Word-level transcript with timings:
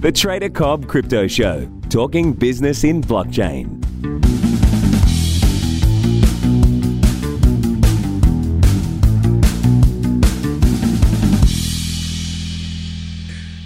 The 0.00 0.12
Trader 0.12 0.48
Cobb 0.48 0.86
Crypto 0.86 1.26
Show, 1.26 1.68
talking 1.90 2.32
business 2.32 2.84
in 2.84 3.02
blockchain. 3.02 3.84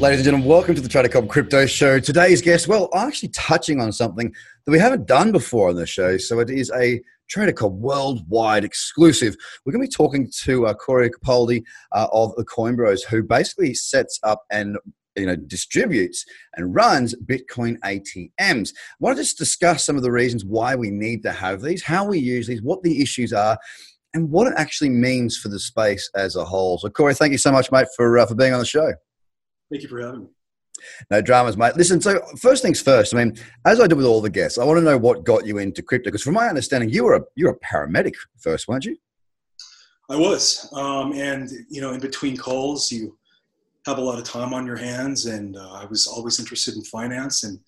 Ladies 0.00 0.20
and 0.20 0.24
gentlemen, 0.24 0.48
welcome 0.48 0.74
to 0.74 0.80
the 0.80 0.88
Trader 0.88 1.10
Cobb 1.10 1.28
Crypto 1.28 1.66
Show. 1.66 2.00
Today's 2.00 2.40
guest, 2.40 2.66
well, 2.66 2.88
I'm 2.94 3.08
actually 3.08 3.28
touching 3.28 3.78
on 3.78 3.92
something 3.92 4.32
that 4.64 4.72
we 4.72 4.78
haven't 4.78 5.06
done 5.06 5.32
before 5.32 5.68
on 5.68 5.76
the 5.76 5.86
show. 5.86 6.16
So 6.16 6.40
it 6.40 6.48
is 6.48 6.72
a 6.74 7.02
Trader 7.28 7.52
Cobb 7.52 7.78
worldwide 7.78 8.64
exclusive. 8.64 9.36
We're 9.66 9.72
going 9.74 9.84
to 9.84 9.88
be 9.88 9.94
talking 9.94 10.32
to 10.44 10.66
uh, 10.68 10.72
Corey 10.72 11.10
Capaldi 11.10 11.62
uh, 11.92 12.06
of 12.10 12.34
the 12.36 12.44
Coin 12.44 12.74
Bros, 12.74 13.02
who 13.02 13.22
basically 13.22 13.74
sets 13.74 14.18
up 14.22 14.44
and 14.50 14.78
you 15.16 15.26
know 15.26 15.36
distributes 15.36 16.24
and 16.56 16.74
runs 16.74 17.14
bitcoin 17.26 17.78
atms 17.80 18.70
i 18.70 18.96
want 19.00 19.16
to 19.16 19.22
just 19.22 19.38
discuss 19.38 19.84
some 19.84 19.96
of 19.96 20.02
the 20.02 20.10
reasons 20.10 20.44
why 20.44 20.74
we 20.74 20.90
need 20.90 21.22
to 21.22 21.30
have 21.30 21.60
these 21.60 21.82
how 21.82 22.04
we 22.04 22.18
use 22.18 22.46
these 22.46 22.62
what 22.62 22.82
the 22.82 23.02
issues 23.02 23.32
are 23.32 23.58
and 24.14 24.30
what 24.30 24.46
it 24.46 24.54
actually 24.56 24.90
means 24.90 25.36
for 25.36 25.48
the 25.48 25.60
space 25.60 26.10
as 26.14 26.36
a 26.36 26.44
whole 26.44 26.78
so 26.78 26.88
corey 26.88 27.14
thank 27.14 27.32
you 27.32 27.38
so 27.38 27.52
much 27.52 27.70
mate 27.70 27.88
for 27.94 28.18
uh, 28.18 28.26
for 28.26 28.34
being 28.34 28.54
on 28.54 28.58
the 28.58 28.64
show 28.64 28.92
Thank 29.72 29.84
you 29.84 29.88
for 29.88 30.02
having 30.02 30.20
me. 30.20 30.26
No 31.10 31.22
dramas, 31.22 31.56
mate. 31.56 31.76
Listen, 31.76 31.98
so 32.00 32.20
first 32.38 32.62
things 32.62 32.80
first. 32.82 33.14
I 33.14 33.24
mean, 33.24 33.38
as 33.64 33.80
I 33.80 33.86
do 33.86 33.96
with 33.96 34.04
all 34.04 34.20
the 34.20 34.28
guests, 34.28 34.58
I 34.58 34.64
want 34.64 34.78
to 34.78 34.84
know 34.84 34.98
what 34.98 35.24
got 35.24 35.46
you 35.46 35.56
into 35.56 35.80
crypto. 35.80 36.08
Because 36.08 36.22
from 36.22 36.34
my 36.34 36.48
understanding, 36.48 36.90
you 36.90 37.04
were 37.04 37.14
a 37.14 37.22
you're 37.36 37.52
a 37.52 37.58
paramedic 37.60 38.12
first, 38.38 38.68
weren't 38.68 38.84
you? 38.84 38.98
I 40.10 40.16
was, 40.16 40.68
um, 40.74 41.12
and 41.14 41.48
you 41.70 41.80
know, 41.80 41.92
in 41.92 42.00
between 42.00 42.36
calls, 42.36 42.92
you 42.92 43.16
have 43.86 43.98
a 43.98 44.02
lot 44.02 44.18
of 44.18 44.24
time 44.24 44.54
on 44.54 44.66
your 44.66 44.76
hands, 44.76 45.26
and 45.26 45.56
uh, 45.56 45.72
I 45.72 45.84
was 45.86 46.06
always 46.06 46.38
interested 46.38 46.74
in 46.74 46.84
finance. 46.84 47.44
And 47.44 47.58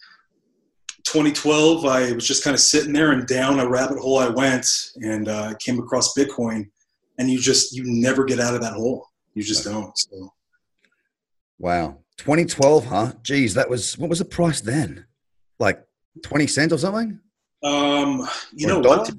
2012, 1.05 1.85
I 1.85 2.13
was 2.13 2.27
just 2.27 2.45
kind 2.45 2.55
of 2.55 2.61
sitting 2.61 2.93
there, 2.93 3.13
and 3.13 3.27
down 3.27 3.61
a 3.61 3.69
rabbit 3.69 3.99
hole 3.99 4.19
I 4.19 4.29
went, 4.29 4.93
and 4.97 5.29
uh, 5.29 5.55
came 5.59 5.79
across 5.79 6.15
Bitcoin. 6.17 6.71
And 7.19 7.31
you 7.31 7.39
just 7.39 7.73
you 7.75 7.85
never 7.87 8.25
get 8.25 8.41
out 8.41 8.55
of 8.55 8.61
that 8.63 8.73
hole. 8.73 9.07
You 9.35 9.43
just 9.43 9.65
don't. 9.65 9.97
So 9.97 10.33
Wow. 11.59 11.99
2012, 12.19 12.87
huh? 12.87 13.13
Geez, 13.23 13.55
that 13.55 13.69
was 13.69 13.97
what 13.99 14.11
was 14.11 14.19
the 14.19 14.25
price 14.25 14.61
then? 14.61 15.07
Like 15.59 15.85
20 16.23 16.47
cents 16.47 16.73
or 16.73 16.79
something? 16.79 17.21
Um, 17.63 18.29
you 18.53 18.67
Or 18.67 18.83
know 18.83 18.89
what? 18.89 19.11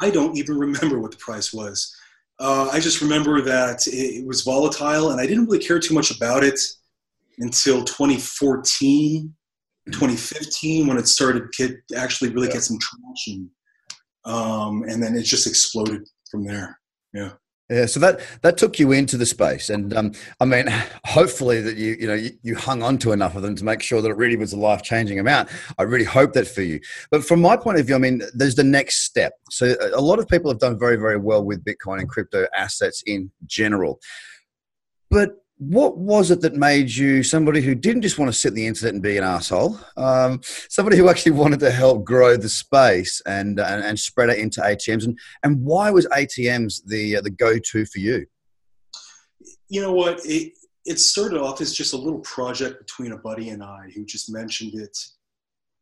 I 0.00 0.10
don't 0.10 0.36
even 0.36 0.58
remember 0.58 1.00
what 1.00 1.10
the 1.10 1.16
price 1.16 1.52
was. 1.52 1.96
Uh, 2.40 2.68
I 2.72 2.78
just 2.80 3.00
remember 3.00 3.40
that 3.42 3.86
it, 3.86 4.20
it 4.20 4.26
was 4.26 4.42
volatile, 4.42 5.10
and 5.10 5.20
I 5.20 5.26
didn't 5.26 5.46
really 5.46 5.58
care 5.58 5.80
too 5.80 5.94
much 5.94 6.14
about 6.14 6.44
it 6.44 6.60
until 7.38 7.84
2014, 7.84 9.34
2015, 9.92 10.86
when 10.86 10.98
it 10.98 11.08
started 11.08 11.50
to 11.52 11.68
get, 11.68 11.76
actually 11.96 12.30
really 12.30 12.46
Yeah. 12.48 12.54
get 12.54 12.62
some 12.62 12.78
traction, 12.78 13.50
um, 14.24 14.84
and 14.84 15.02
then 15.02 15.16
it 15.16 15.22
just 15.22 15.46
exploded 15.46 16.06
from 16.30 16.44
there. 16.44 16.78
Yeah. 17.12 17.32
Yeah, 17.70 17.84
so 17.84 18.00
that 18.00 18.20
that 18.40 18.56
took 18.56 18.78
you 18.78 18.92
into 18.92 19.18
the 19.18 19.26
space, 19.26 19.68
and 19.68 19.94
um, 19.94 20.12
I 20.40 20.46
mean, 20.46 20.68
hopefully 21.04 21.60
that 21.60 21.76
you 21.76 21.96
you 22.00 22.06
know 22.06 22.14
you, 22.14 22.30
you 22.42 22.56
hung 22.56 22.82
on 22.82 22.96
to 22.98 23.12
enough 23.12 23.36
of 23.36 23.42
them 23.42 23.54
to 23.56 23.64
make 23.64 23.82
sure 23.82 24.00
that 24.00 24.08
it 24.08 24.16
really 24.16 24.36
was 24.36 24.54
a 24.54 24.58
life 24.58 24.82
changing 24.82 25.18
amount. 25.18 25.50
I 25.78 25.82
really 25.82 26.06
hope 26.06 26.32
that 26.32 26.48
for 26.48 26.62
you. 26.62 26.80
But 27.10 27.24
from 27.24 27.42
my 27.42 27.58
point 27.58 27.78
of 27.78 27.86
view, 27.86 27.94
I 27.94 27.98
mean, 27.98 28.22
there's 28.32 28.54
the 28.54 28.64
next 28.64 29.04
step. 29.04 29.34
So 29.50 29.74
a 29.80 29.98
a 29.98 30.00
lot 30.00 30.18
of 30.18 30.26
people 30.28 30.50
have 30.50 30.60
done 30.60 30.78
very 30.78 30.96
very 30.96 31.18
well 31.18 31.44
with 31.44 31.62
Bitcoin 31.62 31.98
and 32.00 32.08
crypto 32.08 32.46
assets 32.56 33.02
in 33.06 33.30
general. 33.44 34.00
But 35.10 35.32
what 35.58 35.98
was 35.98 36.30
it 36.30 36.40
that 36.40 36.54
made 36.54 36.90
you 36.90 37.22
somebody 37.22 37.60
who 37.60 37.74
didn't 37.74 38.02
just 38.02 38.18
want 38.18 38.32
to 38.32 38.38
sit 38.38 38.48
in 38.48 38.54
the 38.54 38.66
internet 38.66 38.94
and 38.94 39.02
be 39.02 39.16
an 39.16 39.24
asshole? 39.24 39.78
Um, 39.96 40.40
somebody 40.68 40.96
who 40.96 41.08
actually 41.08 41.32
wanted 41.32 41.60
to 41.60 41.70
help 41.70 42.04
grow 42.04 42.36
the 42.36 42.48
space 42.48 43.20
and, 43.26 43.58
and 43.58 43.84
and 43.84 43.98
spread 43.98 44.30
it 44.30 44.38
into 44.38 44.60
ATMs. 44.60 45.04
And 45.04 45.18
and 45.42 45.62
why 45.62 45.90
was 45.90 46.06
ATMs 46.06 46.84
the 46.86 47.16
uh, 47.16 47.20
the 47.20 47.30
go 47.30 47.58
to 47.58 47.84
for 47.86 47.98
you? 47.98 48.26
you 49.70 49.82
know 49.82 49.92
what 49.92 50.18
it, 50.24 50.52
it 50.86 50.98
started 50.98 51.38
off 51.38 51.60
as 51.60 51.74
just 51.74 51.92
a 51.92 51.96
little 51.96 52.20
project 52.20 52.78
between 52.78 53.12
a 53.12 53.18
buddy 53.18 53.50
and 53.50 53.62
i 53.62 53.86
who 53.94 54.04
just 54.04 54.32
mentioned 54.32 54.74
it 54.74 54.96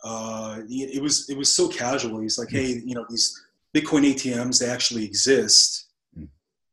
uh, 0.05 0.61
it, 0.69 0.97
it 0.97 1.03
was 1.03 1.29
it 1.31 1.37
was 1.37 1.55
so 1.55 1.69
casual 1.69 2.21
he's 2.21 2.39
like 2.39 2.51
hey 2.51 2.83
you 2.85 2.95
know 2.95 3.05
these 3.09 3.47
bitcoin 3.77 4.11
atms 4.13 4.61
they 4.61 4.71
actually 4.71 5.05
exist. 5.05 5.86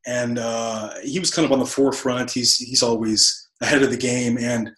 And 0.06 0.38
uh, 0.38 0.94
he 1.02 1.19
was 1.19 1.31
kind 1.31 1.46
of 1.46 1.52
on 1.52 1.59
the 1.59 1.66
forefront 1.66 2.31
he's 2.31 2.58
he's 2.58 2.84
always 2.84 3.50
ahead 3.62 3.84
of 3.84 3.90
the 3.90 3.97
game 3.97 4.38
and 4.38 4.69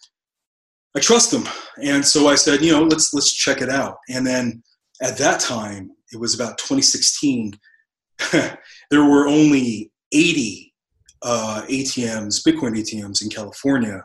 i 0.96 1.00
trust 1.00 1.32
him 1.32 1.44
and 1.82 2.04
so 2.04 2.28
i 2.28 2.34
said 2.34 2.62
you 2.62 2.72
know 2.72 2.82
let's 2.82 3.12
let's 3.12 3.32
check 3.32 3.60
it 3.60 3.68
out 3.68 3.96
and 4.08 4.26
then 4.26 4.62
at 5.02 5.18
that 5.18 5.40
time 5.40 5.90
it 6.12 6.20
was 6.20 6.34
about 6.34 6.58
2016 6.58 7.52
there 8.32 9.04
were 9.04 9.26
only 9.26 9.90
80 10.12 10.72
uh, 11.22 11.62
ATMs, 11.68 12.46
Bitcoin 12.46 12.78
ATMs 12.78 13.22
in 13.22 13.28
California, 13.28 14.02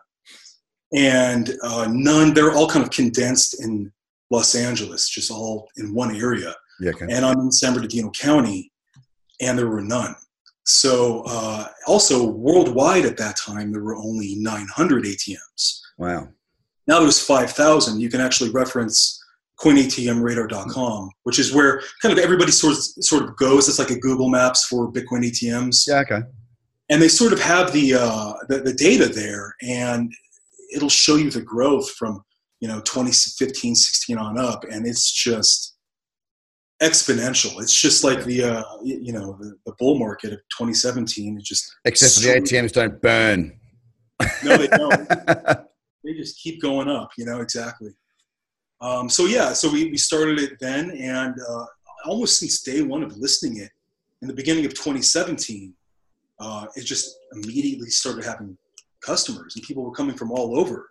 and 0.94 1.52
uh, 1.64 1.88
none. 1.90 2.34
They're 2.34 2.52
all 2.52 2.68
kind 2.68 2.84
of 2.84 2.92
condensed 2.92 3.64
in 3.64 3.92
Los 4.30 4.56
Angeles, 4.56 5.10
just 5.10 5.32
all 5.32 5.68
in 5.78 5.94
one 5.94 6.16
area. 6.16 6.54
Yeah, 6.80 6.92
okay. 6.92 7.06
And 7.10 7.26
I'm 7.26 7.40
in 7.40 7.52
San 7.52 7.74
Bernardino 7.74 8.12
County, 8.12 8.72
and 9.40 9.58
there 9.58 9.68
were 9.68 9.82
none. 9.82 10.16
So, 10.66 11.24
uh, 11.26 11.68
also 11.88 12.26
worldwide 12.26 13.06
at 13.06 13.18
that 13.18 13.36
time, 13.38 13.72
there 13.72 13.84
were 13.84 13.96
only 13.96 14.36
900 14.40 15.06
ATMs. 15.06 15.80
Wow. 15.98 16.30
Now 16.88 17.00
there's 17.00 17.20
5,000. 17.20 18.00
You 18.00 18.10
can 18.10 18.22
actually 18.22 18.52
reference 18.52 19.20
coinatmradar.com, 19.60 21.10
which 21.24 21.40
is 21.40 21.54
where 21.54 21.82
kind 22.02 22.12
of 22.18 22.24
everybody 22.24 22.52
sort 22.52 22.74
of, 22.74 22.80
sort 22.80 23.24
of 23.24 23.36
goes. 23.38 23.70
It's 23.70 23.80
like 23.80 23.92
a 23.92 24.00
Google 24.00 24.30
Maps 24.30 24.66
for 24.66 24.92
Bitcoin 24.92 25.24
ATMs 25.24 25.88
Yeah, 25.88 26.00
okay. 26.00 26.22
and 26.90 27.02
they 27.02 27.08
sort 27.08 27.34
of 27.34 27.40
have 27.42 27.72
the, 27.72 27.94
uh, 27.96 28.34
the 28.50 28.60
the 28.60 28.74
data 28.74 29.08
there 29.08 29.56
and 29.62 30.12
it'll 30.74 30.90
show 30.90 31.16
you 31.16 31.30
the 31.30 31.42
growth 31.42 31.92
from 31.92 32.24
you 32.60 32.68
know 32.68 32.80
2015 32.82 33.76
16 33.76 34.18
on 34.18 34.38
up 34.38 34.64
and 34.72 34.88
it's 34.88 35.12
just 35.12 35.71
exponential. 36.82 37.62
It's 37.62 37.80
just 37.80 38.04
like 38.04 38.24
the 38.24 38.44
uh, 38.44 38.64
you 38.84 39.14
know 39.14 39.38
the, 39.40 39.56
the 39.66 39.74
bull 39.78 40.00
market 40.00 40.34
of 40.34 40.40
2017 40.58 41.38
it 41.38 41.44
just 41.44 41.76
Except 41.86 42.14
for 42.16 42.22
the 42.22 42.42
ATMs 42.42 42.72
don't 42.72 43.02
burn. 43.02 43.60
no 44.44 44.58
they 44.58 44.68
don't. 44.68 45.10
They 46.04 46.16
just 46.16 46.40
keep 46.40 46.60
going 46.60 46.90
up 46.90 47.12
you 47.16 47.26
know 47.26 47.42
exactly. 47.42 47.92
Um, 48.82 49.08
so 49.08 49.28
yeah 49.28 49.54
so 49.54 49.72
we, 49.72 49.92
we 49.92 49.98
started 49.98 50.40
it 50.40 50.54
then 50.60 50.90
and 50.92 51.36
uh, 51.40 51.66
almost 52.06 52.40
since 52.40 52.64
day 52.64 52.82
one 52.82 53.04
of 53.04 53.16
listing 53.18 53.58
it 53.58 53.70
in 54.24 54.28
the 54.28 54.34
beginning 54.34 54.66
of 54.66 54.74
2017 54.74 55.76
uh, 56.40 56.66
it 56.76 56.86
just 56.86 57.18
immediately 57.34 57.92
started 57.92 58.26
having 58.26 58.58
customers 59.02 59.56
and 59.56 59.64
people 59.64 59.84
were 59.84 59.92
coming 59.92 60.16
from 60.18 60.32
all 60.32 60.60
over. 60.60 60.90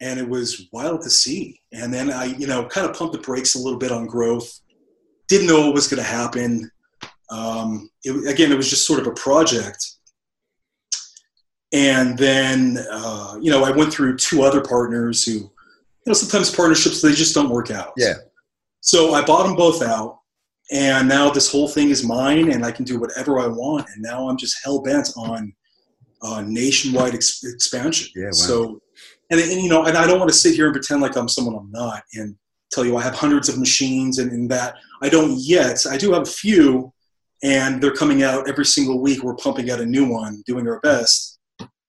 And 0.00 0.20
it 0.20 0.28
was 0.28 0.68
wild 0.72 1.02
to 1.02 1.10
see. 1.10 1.60
And 1.72 1.92
then 1.92 2.12
i 2.12 2.26
you 2.26 2.46
know 2.46 2.66
kind 2.66 2.88
of 2.88 2.96
pumped 2.96 3.14
the 3.14 3.20
brakes 3.20 3.56
a 3.56 3.58
little 3.58 3.80
bit 3.80 3.90
on 3.90 4.06
growth 4.06 4.60
didn't 5.30 5.46
know 5.46 5.60
what 5.66 5.74
was 5.74 5.88
going 5.88 6.02
to 6.02 6.08
happen 6.20 6.70
um, 7.30 7.88
it, 8.04 8.12
again 8.28 8.50
it 8.52 8.56
was 8.56 8.68
just 8.68 8.86
sort 8.86 9.00
of 9.00 9.06
a 9.06 9.12
project 9.12 9.80
and 11.72 12.18
then 12.18 12.78
uh, 12.90 13.36
you 13.40 13.50
know 13.50 13.62
i 13.64 13.70
went 13.70 13.92
through 13.92 14.16
two 14.16 14.42
other 14.42 14.60
partners 14.60 15.24
who 15.24 15.32
you 15.32 15.50
know 16.06 16.12
sometimes 16.12 16.54
partnerships 16.54 17.00
they 17.00 17.12
just 17.12 17.34
don't 17.34 17.48
work 17.50 17.70
out 17.70 17.92
Yeah. 17.96 18.14
so 18.80 19.14
i 19.14 19.24
bought 19.24 19.44
them 19.46 19.56
both 19.56 19.82
out 19.82 20.18
and 20.72 21.08
now 21.08 21.30
this 21.30 21.50
whole 21.50 21.68
thing 21.68 21.90
is 21.90 22.02
mine 22.04 22.50
and 22.52 22.64
i 22.64 22.72
can 22.72 22.84
do 22.84 22.98
whatever 22.98 23.38
i 23.38 23.46
want 23.46 23.86
and 23.94 24.02
now 24.02 24.28
i'm 24.28 24.36
just 24.36 24.58
hell-bent 24.64 25.10
on 25.16 25.52
uh, 26.22 26.42
nationwide 26.46 27.14
ex- 27.14 27.42
expansion 27.44 28.08
Yeah, 28.16 28.26
wow. 28.26 28.30
so 28.32 28.82
and, 29.30 29.40
and 29.40 29.62
you 29.62 29.68
know 29.68 29.84
and 29.84 29.96
i 29.96 30.06
don't 30.06 30.18
want 30.18 30.30
to 30.30 30.36
sit 30.36 30.54
here 30.54 30.66
and 30.66 30.74
pretend 30.74 31.00
like 31.00 31.16
i'm 31.16 31.28
someone 31.28 31.54
i'm 31.54 31.70
not 31.70 32.02
and 32.14 32.34
tell 32.70 32.84
you 32.84 32.96
i 32.96 33.02
have 33.02 33.14
hundreds 33.14 33.48
of 33.48 33.58
machines 33.58 34.18
and, 34.18 34.30
and 34.32 34.50
that. 34.50 34.76
I 35.02 35.08
don't 35.08 35.36
yet. 35.38 35.84
I 35.90 35.96
do 35.96 36.12
have 36.12 36.22
a 36.22 36.30
few 36.30 36.92
and 37.42 37.82
they're 37.82 37.94
coming 37.94 38.22
out 38.22 38.48
every 38.48 38.66
single 38.66 39.00
week. 39.00 39.22
We're 39.22 39.34
pumping 39.34 39.70
out 39.70 39.80
a 39.80 39.86
new 39.86 40.06
one 40.06 40.42
doing 40.46 40.68
our 40.68 40.80
best. 40.80 41.38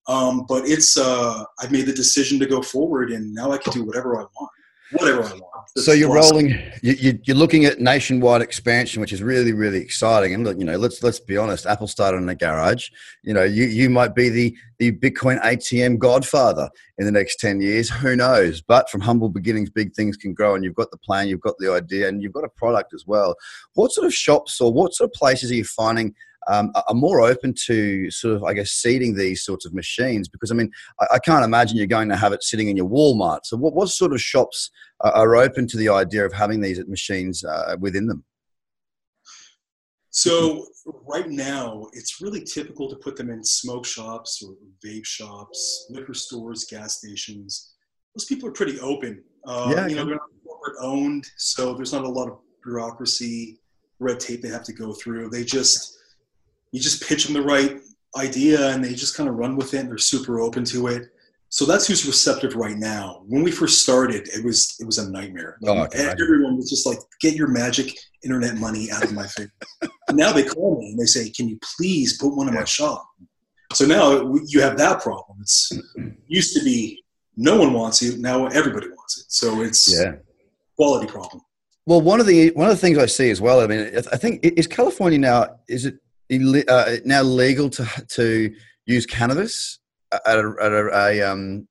Um, 0.07 0.45
but 0.47 0.65
it's 0.65 0.97
uh, 0.97 1.43
I've 1.59 1.71
made 1.71 1.85
the 1.85 1.93
decision 1.93 2.39
to 2.39 2.45
go 2.45 2.61
forward, 2.61 3.11
and 3.11 3.33
now 3.33 3.51
I 3.51 3.57
can 3.57 3.71
do 3.71 3.83
whatever 3.83 4.19
I 4.19 4.25
want, 4.39 4.51
whatever 4.93 5.23
I 5.23 5.33
want. 5.33 5.50
So 5.77 5.93
you're 5.93 6.09
Plus- 6.09 6.31
rolling. 6.31 6.49
You, 6.81 7.17
you're 7.23 7.37
looking 7.37 7.63
at 7.63 7.79
nationwide 7.79 8.41
expansion, 8.41 8.99
which 8.99 9.13
is 9.13 9.23
really, 9.23 9.53
really 9.53 9.79
exciting. 9.79 10.33
And 10.33 10.43
look, 10.43 10.57
you 10.57 10.65
know, 10.65 10.77
let's 10.77 11.01
let's 11.01 11.19
be 11.19 11.37
honest. 11.37 11.65
Apple 11.65 11.87
started 11.87 12.17
in 12.17 12.27
a 12.27 12.35
garage. 12.35 12.89
You 13.23 13.33
know, 13.33 13.43
you 13.43 13.65
you 13.65 13.89
might 13.89 14.13
be 14.13 14.27
the 14.27 14.57
the 14.79 14.91
Bitcoin 14.91 15.41
ATM 15.41 15.97
godfather 15.97 16.69
in 16.97 17.05
the 17.05 17.11
next 17.11 17.39
ten 17.39 17.61
years. 17.61 17.89
Who 17.89 18.17
knows? 18.17 18.61
But 18.61 18.89
from 18.89 18.99
humble 18.99 19.29
beginnings, 19.29 19.69
big 19.69 19.93
things 19.93 20.17
can 20.17 20.33
grow. 20.33 20.55
And 20.55 20.63
you've 20.63 20.75
got 20.75 20.91
the 20.91 20.97
plan, 20.97 21.29
you've 21.29 21.39
got 21.39 21.55
the 21.57 21.71
idea, 21.71 22.09
and 22.09 22.21
you've 22.21 22.33
got 22.33 22.43
a 22.43 22.49
product 22.49 22.93
as 22.93 23.07
well. 23.07 23.35
What 23.75 23.93
sort 23.93 24.07
of 24.07 24.13
shops 24.13 24.59
or 24.59 24.73
what 24.73 24.93
sort 24.93 25.09
of 25.09 25.13
places 25.13 25.51
are 25.51 25.55
you 25.55 25.63
finding? 25.65 26.13
Um, 26.51 26.71
are 26.75 26.93
more 26.93 27.21
open 27.21 27.53
to 27.65 28.11
sort 28.11 28.35
of, 28.35 28.43
I 28.43 28.53
guess, 28.53 28.71
seeding 28.71 29.15
these 29.15 29.43
sorts 29.43 29.65
of 29.65 29.73
machines? 29.73 30.27
Because 30.27 30.51
I 30.51 30.55
mean, 30.55 30.71
I, 30.99 31.15
I 31.15 31.19
can't 31.19 31.45
imagine 31.45 31.77
you're 31.77 31.87
going 31.87 32.09
to 32.09 32.17
have 32.17 32.33
it 32.33 32.43
sitting 32.43 32.67
in 32.67 32.77
your 32.77 32.89
Walmart. 32.89 33.45
So, 33.45 33.57
what, 33.57 33.73
what 33.73 33.89
sort 33.89 34.13
of 34.13 34.21
shops 34.21 34.69
are, 34.99 35.11
are 35.11 35.35
open 35.35 35.67
to 35.67 35.77
the 35.77 35.89
idea 35.89 36.25
of 36.25 36.33
having 36.33 36.61
these 36.61 36.85
machines 36.87 37.43
uh, 37.43 37.75
within 37.79 38.07
them? 38.07 38.23
So 40.11 40.65
right 41.07 41.29
now, 41.29 41.87
it's 41.93 42.21
really 42.21 42.43
typical 42.43 42.89
to 42.89 42.97
put 42.97 43.15
them 43.15 43.29
in 43.29 43.43
smoke 43.45 43.85
shops 43.85 44.43
or 44.43 44.55
vape 44.85 45.05
shops, 45.05 45.87
liquor 45.89 46.13
stores, 46.13 46.65
gas 46.65 46.97
stations. 46.97 47.75
Those 48.13 48.25
people 48.25 48.49
are 48.49 48.51
pretty 48.51 48.77
open. 48.81 49.23
Uh, 49.47 49.71
yeah, 49.73 49.87
you 49.87 49.95
know, 49.95 50.03
they're 50.03 50.15
not 50.15 50.29
corporate 50.45 50.75
owned, 50.81 51.25
so 51.37 51.73
there's 51.73 51.93
not 51.93 52.03
a 52.03 52.09
lot 52.09 52.27
of 52.27 52.39
bureaucracy, 52.61 53.61
red 53.99 54.19
tape 54.19 54.41
they 54.41 54.49
have 54.49 54.65
to 54.65 54.73
go 54.73 54.91
through. 54.93 55.29
They 55.29 55.45
just 55.45 55.97
you 56.71 56.79
just 56.79 57.07
pitch 57.07 57.25
them 57.25 57.33
the 57.33 57.41
right 57.41 57.79
idea, 58.17 58.69
and 58.69 58.83
they 58.83 58.93
just 58.93 59.15
kind 59.15 59.29
of 59.29 59.35
run 59.35 59.55
with 59.55 59.73
it. 59.73 59.79
And 59.79 59.89
they're 59.89 59.97
super 59.97 60.39
open 60.39 60.63
to 60.65 60.87
it. 60.87 61.09
So 61.49 61.65
that's 61.65 61.85
who's 61.85 62.05
receptive 62.05 62.55
right 62.55 62.77
now. 62.77 63.23
When 63.27 63.43
we 63.43 63.51
first 63.51 63.81
started, 63.81 64.27
it 64.29 64.43
was 64.43 64.75
it 64.79 64.85
was 64.85 64.97
a 64.97 65.11
nightmare. 65.11 65.57
Oh, 65.65 65.83
everyone 65.93 66.55
was 66.55 66.69
just 66.69 66.85
like, 66.85 66.97
"Get 67.19 67.35
your 67.35 67.49
magic 67.49 67.93
internet 68.23 68.55
money 68.55 68.89
out 68.89 69.03
of 69.03 69.11
my 69.11 69.27
face." 69.27 69.49
now 70.11 70.31
they 70.31 70.43
call 70.43 70.79
me 70.79 70.91
and 70.91 70.99
they 70.99 71.05
say, 71.05 71.29
"Can 71.29 71.49
you 71.49 71.59
please 71.77 72.17
put 72.17 72.35
one 72.35 72.47
in 72.47 72.53
my 72.53 72.63
shop?" 72.63 73.05
So 73.73 73.85
now 73.85 74.33
you 74.47 74.61
have 74.61 74.77
that 74.77 75.01
problem. 75.01 75.39
It's 75.41 75.71
used 76.27 76.55
to 76.57 76.63
be 76.63 77.03
no 77.35 77.57
one 77.57 77.73
wants 77.73 78.01
it. 78.01 78.19
Now 78.19 78.47
everybody 78.47 78.87
wants 78.87 79.19
it. 79.19 79.25
So 79.29 79.61
it's 79.61 79.93
yeah. 79.93 80.13
quality 80.77 81.07
problem. 81.07 81.41
Well, 81.85 82.01
one 82.01 82.19
of 82.19 82.27
the 82.27 82.51
one 82.51 82.69
of 82.69 82.75
the 82.75 82.81
things 82.81 82.97
I 82.97 83.07
see 83.07 83.29
as 83.29 83.41
well. 83.41 83.59
I 83.59 83.67
mean, 83.67 83.91
I 84.11 84.17
think 84.17 84.39
is 84.43 84.67
California 84.67 85.19
now 85.19 85.59
is 85.67 85.85
it 85.85 85.95
uh, 86.31 86.97
now 87.05 87.21
legal 87.21 87.69
to 87.69 87.85
to 88.09 88.53
use 88.85 89.05
cannabis 89.05 89.79
at 90.11 90.37
a, 90.37 90.55
at 90.61 90.71
a, 90.71 90.89
a 90.93 91.21
um, 91.21 91.67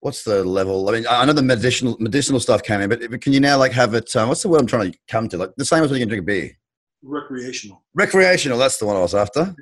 what's 0.00 0.24
the 0.24 0.44
level? 0.44 0.88
I 0.88 0.92
mean, 0.92 1.06
I 1.08 1.24
know 1.24 1.32
the 1.32 1.42
medicinal 1.42 1.96
medicinal 1.98 2.40
stuff 2.40 2.62
came 2.62 2.80
in, 2.80 2.88
but 2.88 3.20
can 3.20 3.32
you 3.32 3.40
now 3.40 3.58
like 3.58 3.72
have 3.72 3.94
it? 3.94 4.14
Um, 4.16 4.28
what's 4.28 4.42
the 4.42 4.48
word 4.48 4.60
I'm 4.60 4.66
trying 4.66 4.92
to 4.92 4.98
come 5.08 5.28
to? 5.28 5.38
Like 5.38 5.50
the 5.56 5.64
same 5.64 5.82
as 5.82 5.90
when 5.90 6.00
you 6.00 6.06
can 6.06 6.08
drink 6.08 6.22
a 6.22 6.26
beer. 6.26 6.50
Recreational. 7.02 7.84
Recreational. 7.94 8.58
That's 8.58 8.78
the 8.78 8.86
one 8.86 8.96
I 8.96 9.00
was 9.00 9.14
after. 9.14 9.54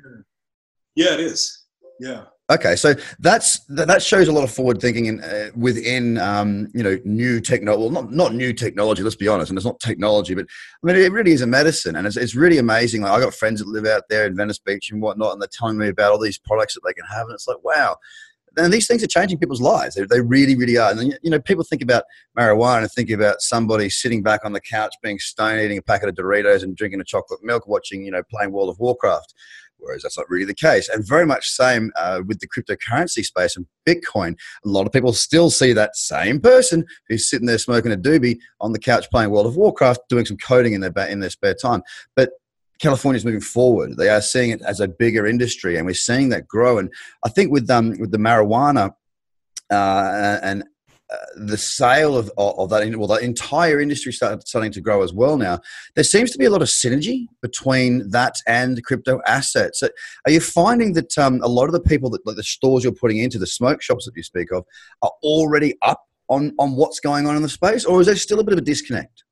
Yeah, 0.95 1.13
it 1.13 1.19
is. 1.19 1.65
Yeah. 1.99 2.25
Okay, 2.47 2.75
so 2.75 2.93
that's 3.17 3.61
that 3.69 4.03
shows 4.03 4.27
a 4.27 4.31
lot 4.31 4.43
of 4.43 4.51
forward 4.51 4.79
thinking 4.79 5.07
in, 5.07 5.23
uh, 5.23 5.49
within 5.55 6.19
um, 6.19 6.67
you 6.75 6.83
know 6.83 6.99
new 7.03 7.41
technology. 7.41 7.81
Well, 7.81 7.89
not 7.89 8.11
not 8.11 8.35
new 8.35 8.53
technology. 8.53 9.01
Let's 9.01 9.15
be 9.15 9.27
honest, 9.27 9.49
and 9.49 9.57
it's 9.57 9.65
not 9.65 9.79
technology, 9.79 10.35
but 10.35 10.45
I 10.45 10.85
mean 10.85 10.95
it 10.95 11.11
really 11.11 11.31
is 11.31 11.41
a 11.41 11.47
medicine, 11.47 11.95
and 11.95 12.05
it's, 12.05 12.17
it's 12.17 12.35
really 12.35 12.59
amazing. 12.59 13.01
Like 13.01 13.13
I 13.13 13.19
got 13.19 13.33
friends 13.33 13.61
that 13.61 13.67
live 13.67 13.87
out 13.87 14.03
there 14.09 14.27
in 14.27 14.35
Venice 14.35 14.59
Beach 14.59 14.91
and 14.91 15.01
whatnot, 15.01 15.33
and 15.33 15.41
they're 15.41 15.49
telling 15.51 15.79
me 15.79 15.87
about 15.87 16.11
all 16.11 16.19
these 16.19 16.37
products 16.37 16.75
that 16.75 16.81
they 16.85 16.93
can 16.93 17.05
have, 17.05 17.25
and 17.25 17.33
it's 17.33 17.47
like 17.47 17.63
wow. 17.63 17.97
And 18.57 18.71
these 18.71 18.87
things 18.87 19.03
are 19.03 19.07
changing 19.07 19.39
people's 19.39 19.59
lives. 19.59 19.95
They, 19.95 20.05
they 20.05 20.21
really, 20.21 20.55
really 20.55 20.77
are. 20.77 20.89
And 20.89 21.17
you 21.21 21.29
know, 21.29 21.41
people 21.41 21.65
think 21.65 21.81
about 21.81 22.05
marijuana 22.37 22.83
and 22.83 22.91
think 22.91 23.09
about 23.09 23.41
somebody 23.41 23.89
sitting 23.89 24.23
back 24.23 24.45
on 24.45 24.53
the 24.53 24.61
couch, 24.61 24.95
being 25.03 25.19
stoned, 25.19 25.59
eating 25.59 25.79
a 25.79 25.81
packet 25.81 26.07
of 26.07 26.15
Doritos 26.15 26.63
and 26.63 26.73
drinking 26.73 27.01
a 27.01 27.03
chocolate 27.03 27.43
milk, 27.43 27.67
watching 27.67 28.05
you 28.05 28.11
know, 28.11 28.23
playing 28.29 28.53
World 28.53 28.69
of 28.69 28.79
Warcraft 28.79 29.33
whereas 29.85 30.01
that's 30.01 30.17
not 30.17 30.29
really 30.29 30.45
the 30.45 30.53
case. 30.53 30.89
And 30.89 31.07
very 31.07 31.25
much 31.25 31.49
same 31.49 31.91
uh, 31.95 32.21
with 32.27 32.39
the 32.39 32.47
cryptocurrency 32.47 33.23
space 33.23 33.55
and 33.55 33.65
Bitcoin. 33.87 34.35
A 34.65 34.67
lot 34.67 34.87
of 34.87 34.91
people 34.91 35.13
still 35.13 35.49
see 35.49 35.73
that 35.73 35.95
same 35.95 36.39
person 36.39 36.85
who's 37.07 37.29
sitting 37.29 37.45
there 37.45 37.57
smoking 37.57 37.93
a 37.93 37.97
doobie 37.97 38.39
on 38.59 38.73
the 38.73 38.79
couch 38.79 39.05
playing 39.11 39.29
World 39.29 39.45
of 39.45 39.55
Warcraft, 39.55 40.01
doing 40.09 40.25
some 40.25 40.37
coding 40.37 40.73
in 40.73 40.81
their 40.81 40.93
in 41.07 41.19
their 41.19 41.29
spare 41.29 41.53
time. 41.53 41.83
But 42.15 42.31
California 42.79 43.17
is 43.17 43.25
moving 43.25 43.41
forward. 43.41 43.95
They 43.95 44.09
are 44.09 44.21
seeing 44.21 44.49
it 44.49 44.61
as 44.63 44.79
a 44.79 44.87
bigger 44.87 45.25
industry, 45.25 45.77
and 45.77 45.85
we're 45.85 45.93
seeing 45.93 46.29
that 46.29 46.47
grow. 46.47 46.77
And 46.77 46.91
I 47.23 47.29
think 47.29 47.51
with 47.51 47.69
um, 47.69 47.97
with 47.99 48.11
the 48.11 48.17
marijuana 48.17 48.93
uh, 49.71 50.39
and 50.41 50.63
the 51.35 51.57
sale 51.57 52.17
of, 52.17 52.31
of 52.37 52.69
that, 52.69 52.95
well, 52.97 53.07
the 53.07 53.15
entire 53.15 53.79
industry 53.79 54.11
starting 54.11 54.71
to 54.71 54.81
grow 54.81 55.03
as 55.03 55.13
well 55.13 55.37
now. 55.37 55.59
There 55.95 56.03
seems 56.03 56.31
to 56.31 56.37
be 56.37 56.45
a 56.45 56.49
lot 56.49 56.61
of 56.61 56.67
synergy 56.67 57.27
between 57.41 58.09
that 58.09 58.35
and 58.47 58.83
crypto 58.83 59.21
assets. 59.27 59.83
Are 59.83 60.31
you 60.31 60.39
finding 60.39 60.93
that 60.93 61.17
um, 61.17 61.41
a 61.43 61.47
lot 61.47 61.65
of 61.65 61.73
the 61.73 61.79
people 61.79 62.09
that, 62.11 62.25
like 62.25 62.35
the 62.35 62.43
stores 62.43 62.83
you're 62.83 62.93
putting 62.93 63.19
into, 63.19 63.37
the 63.37 63.47
smoke 63.47 63.81
shops 63.81 64.05
that 64.05 64.15
you 64.15 64.23
speak 64.23 64.51
of, 64.51 64.65
are 65.01 65.11
already 65.21 65.75
up 65.81 66.01
on, 66.27 66.53
on 66.57 66.75
what's 66.75 66.99
going 66.99 67.27
on 67.27 67.35
in 67.35 67.43
the 67.43 67.49
space, 67.49 67.85
or 67.85 68.01
is 68.01 68.07
there 68.07 68.15
still 68.15 68.39
a 68.39 68.43
bit 68.43 68.53
of 68.53 68.59
a 68.59 68.63
disconnect? 68.63 69.23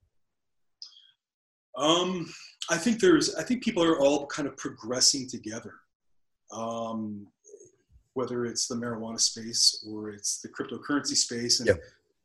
Um, 1.76 2.32
I 2.70 2.78
think 2.78 3.00
there's, 3.00 3.34
I 3.36 3.44
think 3.44 3.64
people 3.64 3.84
are 3.84 4.00
all 4.00 4.28
kind 4.28 4.48
of 4.48 4.56
progressing 4.58 5.28
together. 5.28 5.74
Um, 6.52 7.28
whether 8.14 8.46
it's 8.46 8.68
the 8.68 8.76
marijuana 8.76 9.20
space 9.20 9.86
or 9.90 10.10
it's 10.10 10.42
the 10.42 10.50
cryptocurrency 10.50 11.16
space 11.16 11.60
and 11.60 11.68
yep. 11.68 11.80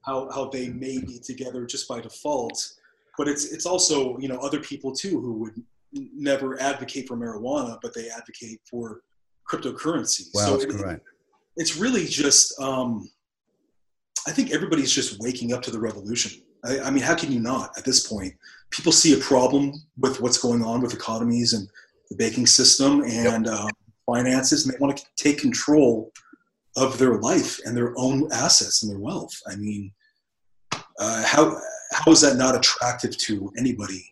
how, 0.05 0.31
how 0.31 0.49
they 0.49 0.69
may 0.69 0.99
be 0.99 1.19
together 1.19 1.65
just 1.67 1.89
by 1.89 2.01
default. 2.01 2.73
But 3.17 3.29
it's, 3.29 3.53
it's 3.53 3.67
also, 3.67 4.19
you 4.19 4.29
know, 4.29 4.39
other 4.39 4.61
people 4.61 4.93
too 4.93 5.21
who 5.21 5.33
would 5.35 5.63
never 5.93 6.61
advocate 6.61 7.09
for 7.09 7.17
marijuana, 7.17 7.79
but 7.83 7.95
they 7.95 8.09
advocate 8.11 8.61
for 8.71 9.01
cryptocurrency. 9.51 10.27
Wow, 10.35 10.45
so 10.45 10.51
that's 10.53 10.65
it, 10.65 10.71
correct. 10.71 11.07
It's 11.57 11.77
really 11.77 12.05
just, 12.05 12.61
um, 12.61 13.11
I 14.27 14.31
think 14.31 14.53
everybody's 14.53 14.93
just 14.93 15.19
waking 15.21 15.53
up 15.53 15.63
to 15.63 15.71
the 15.71 15.81
revolution. 15.81 16.43
I, 16.65 16.81
I, 16.81 16.91
mean, 16.91 17.03
how 17.03 17.15
can 17.15 17.33
you 17.33 17.41
not 17.41 17.77
at 17.79 17.85
this 17.85 18.07
point? 18.07 18.35
People 18.71 18.93
see 18.93 19.15
a 19.15 19.23
problem 19.23 19.73
with 19.97 20.21
what's 20.21 20.39
going 20.39 20.63
on 20.63 20.83
with 20.83 20.93
economies 20.93 21.55
and 21.55 21.69
the 22.11 22.17
banking 22.17 22.47
system, 22.47 23.03
and 23.03 23.47
yep. 23.47 23.55
um, 23.55 23.71
finances 24.09 24.65
and 24.65 24.75
they 24.75 24.79
want 24.79 24.97
to 24.97 25.05
take 25.17 25.39
control 25.39 26.11
of 26.77 26.99
their 26.99 27.19
life 27.19 27.61
and 27.65 27.77
their 27.77 27.93
own 27.97 28.29
assets 28.33 28.83
and 28.83 28.91
their 28.91 29.01
wealth. 29.01 29.35
I 29.47 29.57
mean, 29.57 29.93
uh, 30.73 31.25
how 31.27 31.61
how 31.93 32.13
is 32.13 32.21
that 32.23 32.37
not 32.37 32.55
attractive 32.55 33.17
to 33.17 33.53
anybody? 33.59 34.05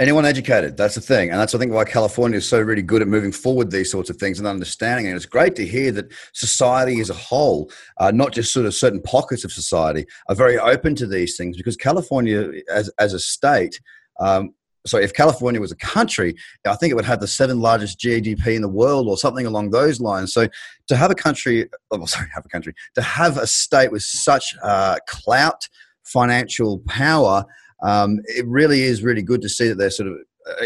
Anyone 0.00 0.24
educated, 0.24 0.76
that's 0.76 0.94
the 0.94 1.00
thing. 1.00 1.30
And 1.30 1.38
that's, 1.38 1.54
I 1.54 1.58
think, 1.58 1.72
why 1.72 1.84
California 1.84 2.38
is 2.38 2.48
so 2.48 2.60
really 2.60 2.82
good 2.82 3.02
at 3.02 3.08
moving 3.08 3.32
forward 3.32 3.70
these 3.70 3.90
sorts 3.90 4.10
of 4.10 4.16
things 4.16 4.38
and 4.38 4.46
understanding. 4.46 5.06
And 5.06 5.16
it's 5.16 5.26
great 5.26 5.54
to 5.56 5.66
hear 5.66 5.92
that 5.92 6.12
society 6.32 7.00
as 7.00 7.10
a 7.10 7.14
whole, 7.14 7.70
uh, 7.98 8.10
not 8.10 8.32
just 8.32 8.52
sort 8.52 8.66
of 8.66 8.74
certain 8.74 9.02
pockets 9.02 9.44
of 9.44 9.52
society, 9.52 10.06
are 10.28 10.34
very 10.34 10.58
open 10.58 10.94
to 10.96 11.06
these 11.06 11.36
things 11.36 11.56
because 11.56 11.76
California, 11.76 12.50
as, 12.72 12.90
as 12.98 13.12
a 13.12 13.20
state, 13.20 13.80
um, 14.20 14.54
so 14.86 14.98
if 14.98 15.12
California 15.12 15.60
was 15.60 15.72
a 15.72 15.76
country, 15.76 16.34
I 16.66 16.76
think 16.76 16.90
it 16.90 16.94
would 16.94 17.04
have 17.04 17.20
the 17.20 17.26
seven 17.26 17.60
largest 17.60 17.98
GDP 17.98 18.54
in 18.56 18.62
the 18.62 18.68
world 18.68 19.08
or 19.08 19.16
something 19.16 19.46
along 19.46 19.70
those 19.70 20.00
lines. 20.00 20.32
So 20.32 20.48
to 20.88 20.96
have 20.96 21.10
a 21.10 21.14
country, 21.14 21.68
oh, 21.90 22.04
sorry, 22.06 22.28
have 22.34 22.44
a 22.44 22.48
country, 22.48 22.74
to 22.94 23.02
have 23.02 23.36
a 23.38 23.46
state 23.46 23.92
with 23.92 24.02
such 24.02 24.54
uh, 24.62 24.96
clout, 25.08 25.68
financial 26.04 26.78
power, 26.86 27.44
um, 27.82 28.20
it 28.24 28.46
really 28.46 28.82
is 28.82 29.02
really 29.02 29.22
good 29.22 29.42
to 29.42 29.48
see 29.48 29.68
that 29.68 29.76
they're 29.76 29.90
sort 29.90 30.08
of 30.08 30.16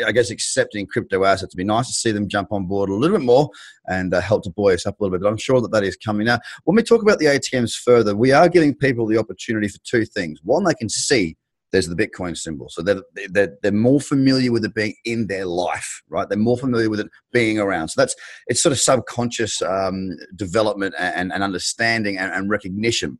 I 0.06 0.12
guess 0.12 0.30
accepting 0.30 0.86
crypto 0.86 1.24
assets. 1.24 1.50
It'd 1.50 1.56
be 1.56 1.64
nice 1.64 1.88
to 1.88 1.92
see 1.92 2.12
them 2.12 2.28
jump 2.28 2.52
on 2.52 2.66
board 2.66 2.88
a 2.88 2.94
little 2.94 3.18
bit 3.18 3.24
more 3.24 3.50
and 3.88 4.14
uh, 4.14 4.20
help 4.20 4.44
to 4.44 4.50
buoy 4.50 4.74
us 4.74 4.86
up 4.86 5.00
a 5.00 5.02
little 5.02 5.16
bit. 5.16 5.22
But 5.22 5.28
I'm 5.28 5.36
sure 5.36 5.60
that 5.60 5.72
that 5.72 5.82
is 5.82 5.96
coming. 5.96 6.26
Now, 6.26 6.38
when 6.64 6.76
we 6.76 6.82
talk 6.82 7.02
about 7.02 7.18
the 7.18 7.26
ATMs 7.26 7.74
further, 7.74 8.14
we 8.14 8.32
are 8.32 8.48
giving 8.48 8.74
people 8.74 9.06
the 9.06 9.18
opportunity 9.18 9.68
for 9.68 9.78
two 9.78 10.04
things. 10.04 10.40
One, 10.44 10.64
they 10.64 10.74
can 10.74 10.88
see 10.88 11.36
there's 11.72 11.88
the 11.88 11.96
Bitcoin 11.96 12.36
symbol. 12.36 12.68
So 12.68 12.82
they're, 12.82 13.02
they're, 13.30 13.56
they're 13.62 13.72
more 13.72 14.00
familiar 14.00 14.52
with 14.52 14.64
it 14.64 14.74
being 14.74 14.94
in 15.04 15.26
their 15.26 15.46
life, 15.46 16.02
right? 16.08 16.28
They're 16.28 16.38
more 16.38 16.58
familiar 16.58 16.90
with 16.90 17.00
it 17.00 17.08
being 17.32 17.58
around. 17.58 17.88
So 17.88 18.00
that's, 18.00 18.14
it's 18.46 18.62
sort 18.62 18.72
of 18.72 18.78
subconscious 18.78 19.62
um, 19.62 20.10
development 20.36 20.94
and, 20.98 21.32
and 21.32 21.42
understanding 21.42 22.18
and, 22.18 22.32
and 22.32 22.50
recognition. 22.50 23.18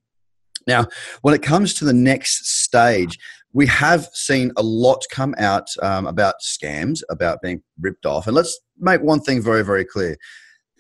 Now, 0.67 0.87
when 1.23 1.35
it 1.35 1.43
comes 1.43 1.75
to 1.75 1.85
the 1.85 1.93
next 1.93 2.47
stage, 2.63 3.19
we 3.53 3.67
have 3.67 4.09
seen 4.13 4.53
a 4.57 4.63
lot 4.63 5.03
come 5.11 5.35
out 5.39 5.67
um, 5.83 6.07
about 6.07 6.37
scams, 6.43 7.01
about 7.11 7.43
being 7.43 7.63
ripped 7.81 8.07
off. 8.07 8.27
And 8.27 8.37
let's 8.37 8.59
make 8.79 9.03
one 9.03 9.21
thing 9.21 9.43
very, 9.43 9.65
very 9.65 9.85
clear. 9.85 10.17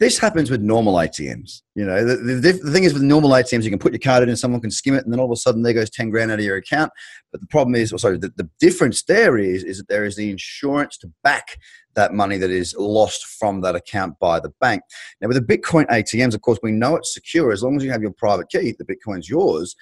This 0.02 0.18
happens 0.18 0.50
with 0.50 0.60
normal 0.60 0.94
ATMs. 0.94 1.62
You 1.76 1.84
know, 1.84 2.04
the, 2.04 2.16
the, 2.16 2.52
the, 2.60 2.72
thing 2.72 2.82
is 2.82 2.92
with 2.92 3.04
normal 3.04 3.30
ATMs, 3.30 3.62
you 3.62 3.70
can 3.70 3.78
put 3.78 3.92
your 3.92 4.00
card 4.00 4.24
in 4.24 4.28
and 4.28 4.36
someone 4.36 4.60
can 4.60 4.72
skim 4.72 4.94
it, 4.94 5.04
and 5.04 5.12
then 5.12 5.20
all 5.20 5.26
of 5.26 5.30
a 5.30 5.36
sudden 5.36 5.62
there 5.62 5.72
goes 5.72 5.90
10 5.90 6.10
grand 6.10 6.32
out 6.32 6.40
of 6.40 6.44
your 6.44 6.56
account. 6.56 6.90
But 7.30 7.40
the 7.40 7.46
problem 7.46 7.76
is, 7.76 7.92
or 7.92 8.00
sorry, 8.00 8.18
the, 8.18 8.32
the 8.36 8.50
difference 8.58 9.04
there 9.04 9.38
is, 9.38 9.62
is 9.62 9.78
that 9.78 9.86
there 9.86 10.04
is 10.04 10.16
the 10.16 10.28
insurance 10.28 10.98
to 10.98 11.12
back 11.22 11.56
that 11.94 12.14
money 12.14 12.36
that 12.38 12.50
is 12.50 12.74
lost 12.76 13.24
from 13.24 13.60
that 13.60 13.76
account 13.76 14.18
by 14.18 14.40
the 14.40 14.52
bank. 14.60 14.82
Now, 15.20 15.28
with 15.28 15.36
the 15.36 15.56
Bitcoin 15.56 15.86
ATMs, 15.86 16.34
of 16.34 16.40
course, 16.40 16.58
we 16.64 16.72
know 16.72 16.96
it's 16.96 17.14
secure 17.14 17.52
as 17.52 17.62
long 17.62 17.76
as 17.76 17.84
you 17.84 17.92
have 17.92 18.02
your 18.02 18.10
private 18.10 18.48
key, 18.48 18.74
the 18.76 18.84
Bitcoin's 18.84 19.30
yours. 19.30 19.76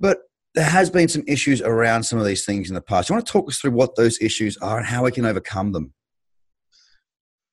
But 0.00 0.18
there 0.56 0.64
has 0.64 0.90
been 0.90 1.06
some 1.06 1.22
issues 1.28 1.62
around 1.62 2.02
some 2.02 2.18
of 2.18 2.26
these 2.26 2.44
things 2.44 2.70
in 2.70 2.74
the 2.74 2.80
past. 2.80 3.08
You 3.08 3.14
want 3.14 3.24
to 3.24 3.32
talk 3.32 3.48
us 3.48 3.60
through 3.60 3.70
what 3.70 3.94
those 3.94 4.20
issues 4.20 4.56
are 4.56 4.78
and 4.78 4.86
how 4.86 5.04
we 5.04 5.12
can 5.12 5.24
overcome 5.24 5.70
them? 5.70 5.94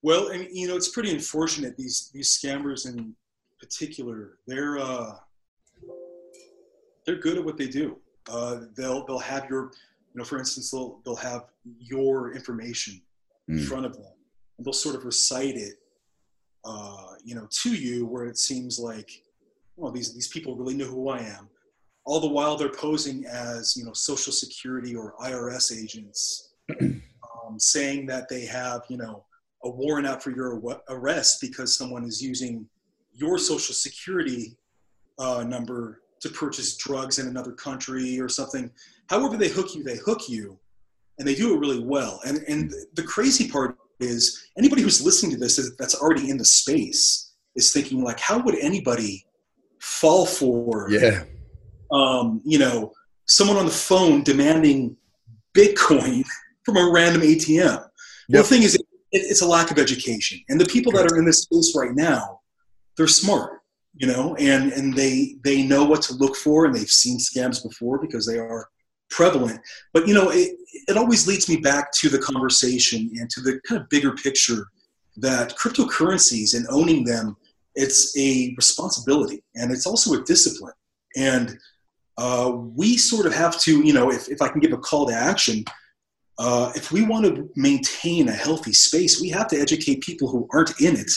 Well, 0.04 0.30
and 0.30 0.48
you 0.52 0.68
know, 0.68 0.76
it's 0.76 0.90
pretty 0.90 1.12
unfortunate 1.12 1.78
these 1.78 2.10
these 2.14 2.38
scammers 2.38 2.88
in 2.88 3.16
particular. 3.60 4.40
They're 4.48 4.80
uh, 4.80 5.16
they're 7.06 7.20
good 7.20 7.38
at 7.38 7.46
what 7.46 7.58
they 7.58 7.68
do. 7.68 7.98
Uh, 8.30 8.62
they'll 8.76 9.06
they'll 9.06 9.20
have 9.20 9.50
your, 9.50 9.66
you 10.14 10.20
know, 10.20 10.24
for 10.24 10.40
instance, 10.40 10.72
they'll 10.72 11.02
they'll 11.06 11.16
have 11.16 11.44
your 11.80 12.34
information 12.34 13.02
in 13.48 13.58
mm. 13.58 13.66
front 13.66 13.86
of 13.86 13.94
them, 13.94 14.14
and 14.58 14.66
they'll 14.66 14.74
sort 14.74 14.96
of 14.96 15.06
recite 15.06 15.56
it, 15.56 15.76
uh, 16.66 17.14
you 17.24 17.36
know, 17.36 17.48
to 17.50 17.74
you, 17.74 18.06
where 18.06 18.26
it 18.26 18.38
seems 18.38 18.80
like, 18.80 19.12
well, 19.76 19.92
these 19.92 20.14
these 20.14 20.28
people 20.28 20.56
really 20.56 20.76
know 20.76 20.86
who 20.86 21.10
I 21.10 21.20
am. 21.20 21.48
All 22.06 22.20
the 22.20 22.28
while 22.28 22.58
they're 22.58 22.70
posing 22.70 23.26
as 23.26 23.78
you 23.78 23.86
know 23.86 23.94
Social 23.94 24.34
Security 24.34 24.96
or 24.96 25.14
IRS 25.22 25.78
agents, 25.78 26.54
um, 26.82 27.60
saying 27.60 28.08
that 28.08 28.30
they 28.30 28.46
have 28.46 28.82
you 28.90 28.98
know 28.98 29.26
a 29.64 29.70
warrant 29.70 30.08
out 30.08 30.24
for 30.24 30.32
your 30.32 30.62
arrest 30.90 31.40
because 31.42 31.78
someone 31.78 32.04
is 32.04 32.22
using 32.22 32.66
your 33.14 33.38
Social 33.38 33.76
Security 33.76 34.58
uh, 35.20 35.44
number 35.44 36.02
to 36.22 36.30
purchase 36.30 36.78
drugs 36.78 37.20
in 37.20 37.28
another 37.28 37.52
country 37.52 38.20
or 38.20 38.30
something. 38.30 38.72
However, 39.10 39.38
they 39.38 39.50
hook 39.50 39.76
you, 39.76 39.84
they 39.84 39.98
hook 39.98 40.30
you, 40.30 40.58
and 41.20 41.28
they 41.28 41.36
do 41.36 41.54
it 41.54 41.60
really 41.60 41.84
well. 41.84 42.20
And 42.26 42.40
and 42.48 42.74
the 42.94 43.04
crazy 43.04 43.50
part 43.50 43.78
is 44.00 44.50
anybody 44.58 44.82
who's 44.82 45.04
listening 45.04 45.32
to 45.34 45.38
this 45.38 45.60
that's 45.78 45.96
already 45.96 46.30
in 46.30 46.38
the 46.38 46.46
space 46.46 47.34
is 47.56 47.74
thinking 47.74 48.04
like, 48.04 48.20
how 48.20 48.40
would 48.40 48.56
anybody 48.56 49.26
fall 49.80 50.26
for? 50.26 50.90
Yeah. 50.90 51.24
Um, 51.92 52.42
you 52.46 52.58
know, 52.58 52.94
someone 53.26 53.58
on 53.58 53.66
the 53.66 53.72
phone 53.72 54.24
demanding 54.24 54.96
Bitcoin 55.54 56.24
from 56.66 56.78
a 56.78 56.92
random 56.92 57.22
ATM. 57.22 57.86
Yep. 58.30 58.44
the 58.44 58.44
thing 58.44 58.64
is, 58.64 58.81
it's 59.12 59.42
a 59.42 59.48
lack 59.48 59.72
of 59.72 59.78
education, 59.78 60.40
and 60.50 60.60
the 60.60 60.66
people 60.66 60.92
that 60.94 61.12
are 61.12 61.18
in 61.18 61.26
this 61.26 61.42
space 61.42 61.74
right 61.76 61.94
now, 61.94 62.40
they're 62.98 63.08
smart 63.08 63.62
you 63.96 64.08
know, 64.08 64.36
and 64.36 64.72
and 64.72 64.94
they 64.94 65.36
they 65.44 65.64
know 65.64 65.84
what 65.84 66.02
to 66.04 66.14
look 66.14 66.36
for, 66.36 66.66
and 66.66 66.74
they've 66.74 66.90
seen 66.90 67.18
scams 67.18 67.62
before 67.62 68.00
because 68.00 68.26
they 68.26 68.38
are 68.38 68.70
prevalent. 69.10 69.60
But 69.94 70.08
you 70.08 70.14
know, 70.14 70.30
it 70.30 70.56
it 70.88 70.98
always 70.98 71.28
leads 71.28 71.50
me 71.50 71.58
back 71.58 71.92
to 71.94 72.10
the 72.10 72.20
conversation 72.20 73.12
and 73.20 73.30
to 73.32 73.42
the 73.42 73.60
kind 73.68 73.82
of 73.82 73.90
bigger 73.90 74.14
picture 74.14 74.68
that 75.18 75.58
cryptocurrencies 75.58 76.56
and 76.56 76.66
owning 76.70 77.04
them, 77.04 77.36
it's 77.76 78.18
a 78.18 78.54
responsibility 78.56 79.44
and 79.56 79.72
it's 79.72 79.86
also 79.86 80.14
a 80.14 80.24
discipline. 80.24 80.74
And 81.18 81.58
uh, 82.18 82.54
we 82.56 82.96
sort 82.96 83.26
of 83.26 83.34
have 83.34 83.60
to, 83.62 83.86
you 83.86 83.92
know, 83.92 84.10
if, 84.10 84.30
if 84.30 84.42
I 84.42 84.48
can 84.48 84.62
give 84.62 84.72
a 84.72 84.78
call 84.78 85.06
to 85.08 85.14
action, 85.14 85.66
uh, 86.42 86.72
if 86.76 86.92
we 86.92 87.04
want 87.04 87.26
to 87.26 87.50
maintain 87.56 88.28
a 88.28 88.34
healthy 88.34 88.74
space, 88.74 89.22
we 89.22 89.30
have 89.30 89.48
to 89.48 89.60
educate 89.60 90.02
people 90.02 90.28
who 90.28 90.48
aren't 90.52 90.80
in 90.82 90.98
it 90.98 91.12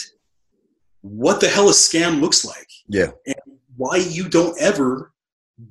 what 1.05 1.39
the 1.39 1.47
hell 1.47 1.69
a 1.69 1.71
scam 1.71 2.19
looks 2.19 2.43
like. 2.43 2.67
Yeah. 2.87 3.11
And 3.27 3.35
why 3.77 3.97
you 3.97 4.27
don't 4.27 4.59
ever 4.59 5.13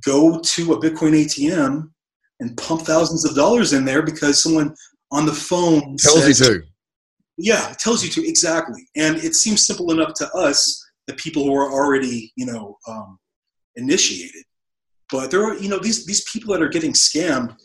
go 0.04 0.38
to 0.38 0.72
a 0.72 0.80
Bitcoin 0.80 1.24
ATM 1.24 1.90
and 2.40 2.56
pump 2.56 2.82
thousands 2.82 3.24
of 3.24 3.34
dollars 3.34 3.72
in 3.72 3.84
there 3.84 4.02
because 4.02 4.42
someone 4.42 4.74
on 5.10 5.26
the 5.26 5.32
phone 5.32 5.96
tells 5.96 6.24
says, 6.24 6.40
you 6.40 6.46
to. 6.46 6.62
Yeah, 7.36 7.74
tells 7.78 8.04
you 8.04 8.10
to 8.10 8.28
exactly. 8.28 8.88
And 8.96 9.16
it 9.16 9.34
seems 9.34 9.66
simple 9.66 9.90
enough 9.90 10.14
to 10.14 10.30
us, 10.32 10.84
the 11.08 11.14
people 11.14 11.44
who 11.44 11.54
are 11.54 11.70
already, 11.70 12.32
you 12.36 12.46
know, 12.46 12.78
um, 12.88 13.18
initiated. 13.76 14.44
But 15.10 15.30
there 15.30 15.44
are, 15.44 15.56
you 15.56 15.68
know, 15.68 15.78
these 15.78 16.06
these 16.06 16.24
people 16.32 16.54
that 16.54 16.62
are 16.62 16.68
getting 16.68 16.92
scammed, 16.92 17.56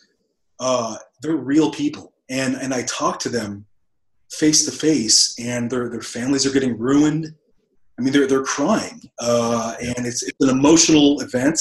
uh, 0.60 0.98
they're 1.22 1.36
real 1.36 1.72
people, 1.72 2.14
and 2.30 2.56
and 2.56 2.74
I 2.74 2.84
talk 2.84 3.20
to 3.20 3.30
them 3.30 3.66
face 4.32 4.66
to 4.66 4.72
face, 4.72 5.36
and 5.40 5.70
their 5.70 5.90
their 5.90 6.02
families 6.02 6.46
are 6.46 6.52
getting 6.52 6.78
ruined 6.78 7.34
I 8.00 8.02
mean, 8.02 8.14
they're 8.14 8.28
they're 8.28 8.44
crying, 8.44 9.02
uh, 9.20 9.76
and 9.82 10.08
it's 10.08 10.24
it's 10.24 10.38
an 10.40 10.50
emotional 10.50 11.20
event, 11.20 11.60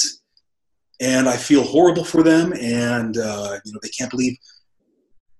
and 1.01 1.27
I 1.27 1.35
feel 1.35 1.63
horrible 1.63 2.05
for 2.05 2.23
them, 2.23 2.53
and 2.53 3.17
uh, 3.17 3.59
you 3.65 3.73
know 3.73 3.79
they 3.83 3.89
can't 3.89 4.09
believe. 4.09 4.37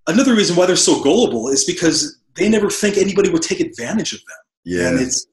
Another 0.07 0.35
reason 0.35 0.57
why 0.57 0.65
they're 0.65 0.75
so 0.75 1.01
gullible 1.01 1.47
is 1.47 1.63
because 1.63 2.19
they 2.35 2.49
never 2.49 2.69
think 2.69 2.97
anybody 2.97 3.29
would 3.29 3.43
take 3.43 3.61
advantage 3.61 4.11
of 4.11 4.19
them. 4.19 4.37
Yeah, 4.65 4.89
and 4.89 4.99
it's. 4.99 5.25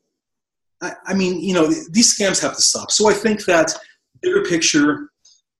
I, 0.82 0.92
I 1.06 1.14
mean, 1.14 1.40
you 1.40 1.54
know, 1.54 1.66
these 1.90 2.16
scams 2.16 2.40
have 2.42 2.54
to 2.54 2.62
stop. 2.62 2.92
So 2.92 3.08
I 3.08 3.12
think 3.12 3.44
that 3.46 3.74
bigger 4.22 4.44
picture, 4.44 5.10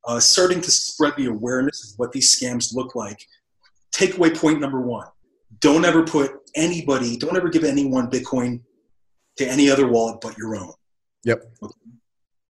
uh, 0.07 0.21
starting 0.21 0.61
to 0.61 0.71
spread 0.71 1.15
the 1.17 1.27
awareness 1.27 1.93
of 1.93 1.99
what 1.99 2.13
these 2.13 2.39
scams 2.39 2.75
look 2.75 2.95
like. 2.95 3.19
Takeaway 3.95 4.37
point 4.37 4.61
number 4.61 4.81
one: 4.81 5.07
Don't 5.61 5.85
ever 5.85 6.05
put 6.05 6.33
anybody, 6.55 7.17
don't 7.17 7.37
ever 7.37 7.49
give 7.49 7.65
anyone 7.65 8.11
Bitcoin 8.11 8.61
to 9.37 9.47
any 9.47 9.71
other 9.71 9.87
wallet 9.87 10.21
but 10.21 10.37
your 10.37 10.57
own. 10.57 10.73
Yep. 11.25 11.45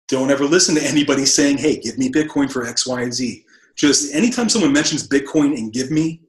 Don't 0.09 0.29
ever 0.29 0.45
listen 0.45 0.75
to 0.75 0.83
anybody 0.83 1.25
saying, 1.25 1.57
hey, 1.57 1.77
give 1.77 1.97
me 1.97 2.11
Bitcoin 2.11 2.51
for 2.51 2.65
X, 2.65 2.85
Y, 2.85 3.01
and 3.01 3.13
Z. 3.13 3.45
Just 3.75 4.13
anytime 4.13 4.49
someone 4.49 4.73
mentions 4.73 5.07
Bitcoin 5.07 5.57
and 5.57 5.71
give 5.71 5.89
me, 5.89 6.21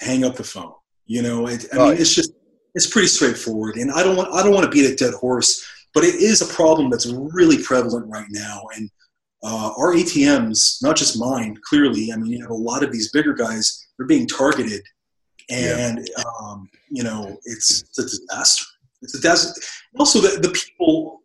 hang 0.00 0.24
up 0.24 0.36
the 0.36 0.44
phone. 0.44 0.74
You 1.06 1.22
know, 1.22 1.48
it, 1.48 1.66
I 1.72 1.76
right. 1.76 1.88
mean, 1.90 1.98
it's 1.98 2.14
just, 2.14 2.32
it's 2.74 2.86
pretty 2.86 3.08
straightforward. 3.08 3.76
And 3.76 3.90
I 3.90 4.02
don't 4.02 4.16
want, 4.16 4.32
I 4.32 4.42
don't 4.42 4.52
want 4.52 4.64
to 4.64 4.70
beat 4.70 4.90
a 4.90 4.94
dead 4.94 5.14
horse, 5.14 5.66
but 5.94 6.04
it 6.04 6.16
is 6.16 6.42
a 6.42 6.54
problem 6.54 6.90
that's 6.90 7.06
really 7.06 7.62
prevalent 7.62 8.06
right 8.08 8.26
now. 8.30 8.62
And 8.76 8.90
uh, 9.42 9.72
our 9.78 9.94
ATMs, 9.94 10.82
not 10.82 10.96
just 10.96 11.18
mine, 11.18 11.56
clearly, 11.68 12.12
I 12.12 12.16
mean, 12.16 12.32
you 12.32 12.42
have 12.42 12.50
a 12.50 12.54
lot 12.54 12.82
of 12.82 12.92
these 12.92 13.10
bigger 13.12 13.32
guys, 13.32 13.86
they're 13.96 14.06
being 14.06 14.26
targeted. 14.26 14.82
And, 15.50 16.08
yeah. 16.16 16.24
um, 16.42 16.68
you 16.90 17.02
know, 17.02 17.38
it's, 17.44 17.82
it's 17.82 17.98
a 17.98 18.02
disaster. 18.02 18.64
It's 19.02 19.14
a 19.14 19.18
disaster. 19.18 19.60
Also, 19.98 20.20
the, 20.20 20.40
the 20.40 20.50
people 20.50 21.20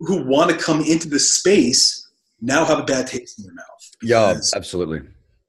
who 0.00 0.24
want 0.24 0.50
to 0.50 0.56
come 0.56 0.80
into 0.82 1.08
the 1.08 1.18
space 1.18 2.08
now 2.40 2.64
have 2.64 2.78
a 2.78 2.84
bad 2.84 3.06
taste 3.06 3.38
in 3.38 3.44
their 3.44 3.54
mouth. 3.54 3.64
Yeah, 4.02 4.40
absolutely. 4.54 5.00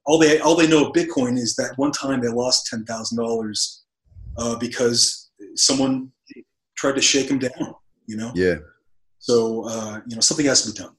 All 0.06 0.18
they 0.18 0.40
all 0.40 0.54
they 0.54 0.66
know 0.66 0.86
of 0.86 0.94
Bitcoin 0.94 1.36
is 1.36 1.54
that 1.56 1.74
one 1.76 1.92
time 1.92 2.20
they 2.22 2.28
lost 2.28 2.66
ten 2.66 2.84
thousand 2.84 3.18
uh, 3.20 3.22
dollars 3.22 3.84
because 4.58 5.30
someone 5.54 6.10
tried 6.76 6.94
to 6.94 7.02
shake 7.02 7.28
them 7.28 7.38
down. 7.38 7.74
You 8.06 8.16
know. 8.16 8.32
Yeah. 8.34 8.56
So 9.18 9.68
uh, 9.68 10.00
you 10.06 10.16
know 10.16 10.20
something 10.20 10.46
has 10.46 10.62
to 10.62 10.72
be 10.72 10.78
done. 10.78 10.96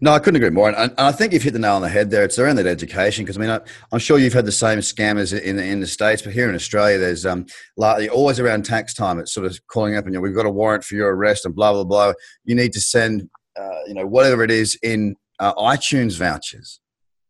No, 0.00 0.12
I 0.12 0.18
couldn't 0.18 0.36
agree 0.36 0.50
more. 0.50 0.68
And, 0.68 0.76
and, 0.76 0.92
I 0.98 1.12
think 1.12 1.32
you've 1.32 1.42
hit 1.42 1.52
the 1.52 1.58
nail 1.58 1.74
on 1.74 1.82
the 1.82 1.88
head 1.88 2.10
there. 2.10 2.24
It's 2.24 2.38
around 2.38 2.56
that 2.56 2.66
education 2.66 3.24
because 3.24 3.36
I 3.36 3.40
mean, 3.40 3.50
I, 3.50 3.60
am 3.92 3.98
sure 3.98 4.18
you've 4.18 4.32
had 4.32 4.46
the 4.46 4.52
same 4.52 4.78
scammers 4.78 5.38
in 5.38 5.56
the, 5.56 5.64
in 5.64 5.80
the 5.80 5.86
states, 5.86 6.22
but 6.22 6.32
here 6.32 6.48
in 6.48 6.54
Australia, 6.54 6.98
there's 6.98 7.26
um, 7.26 7.46
like, 7.76 8.10
always 8.10 8.40
around 8.40 8.64
tax 8.64 8.94
time. 8.94 9.18
It's 9.18 9.32
sort 9.32 9.46
of 9.46 9.58
calling 9.68 9.96
up 9.96 10.04
and 10.04 10.14
you 10.14 10.18
know, 10.18 10.22
we've 10.22 10.34
got 10.34 10.46
a 10.46 10.50
warrant 10.50 10.84
for 10.84 10.94
your 10.94 11.14
arrest 11.14 11.44
and 11.44 11.54
blah 11.54 11.72
blah 11.72 11.84
blah. 11.84 12.12
You 12.44 12.54
need 12.54 12.72
to 12.72 12.80
send, 12.80 13.28
uh, 13.58 13.80
you 13.86 13.94
know, 13.94 14.06
whatever 14.06 14.42
it 14.42 14.50
is 14.50 14.78
in 14.82 15.16
uh, 15.38 15.54
iTunes 15.54 16.18
vouchers. 16.18 16.80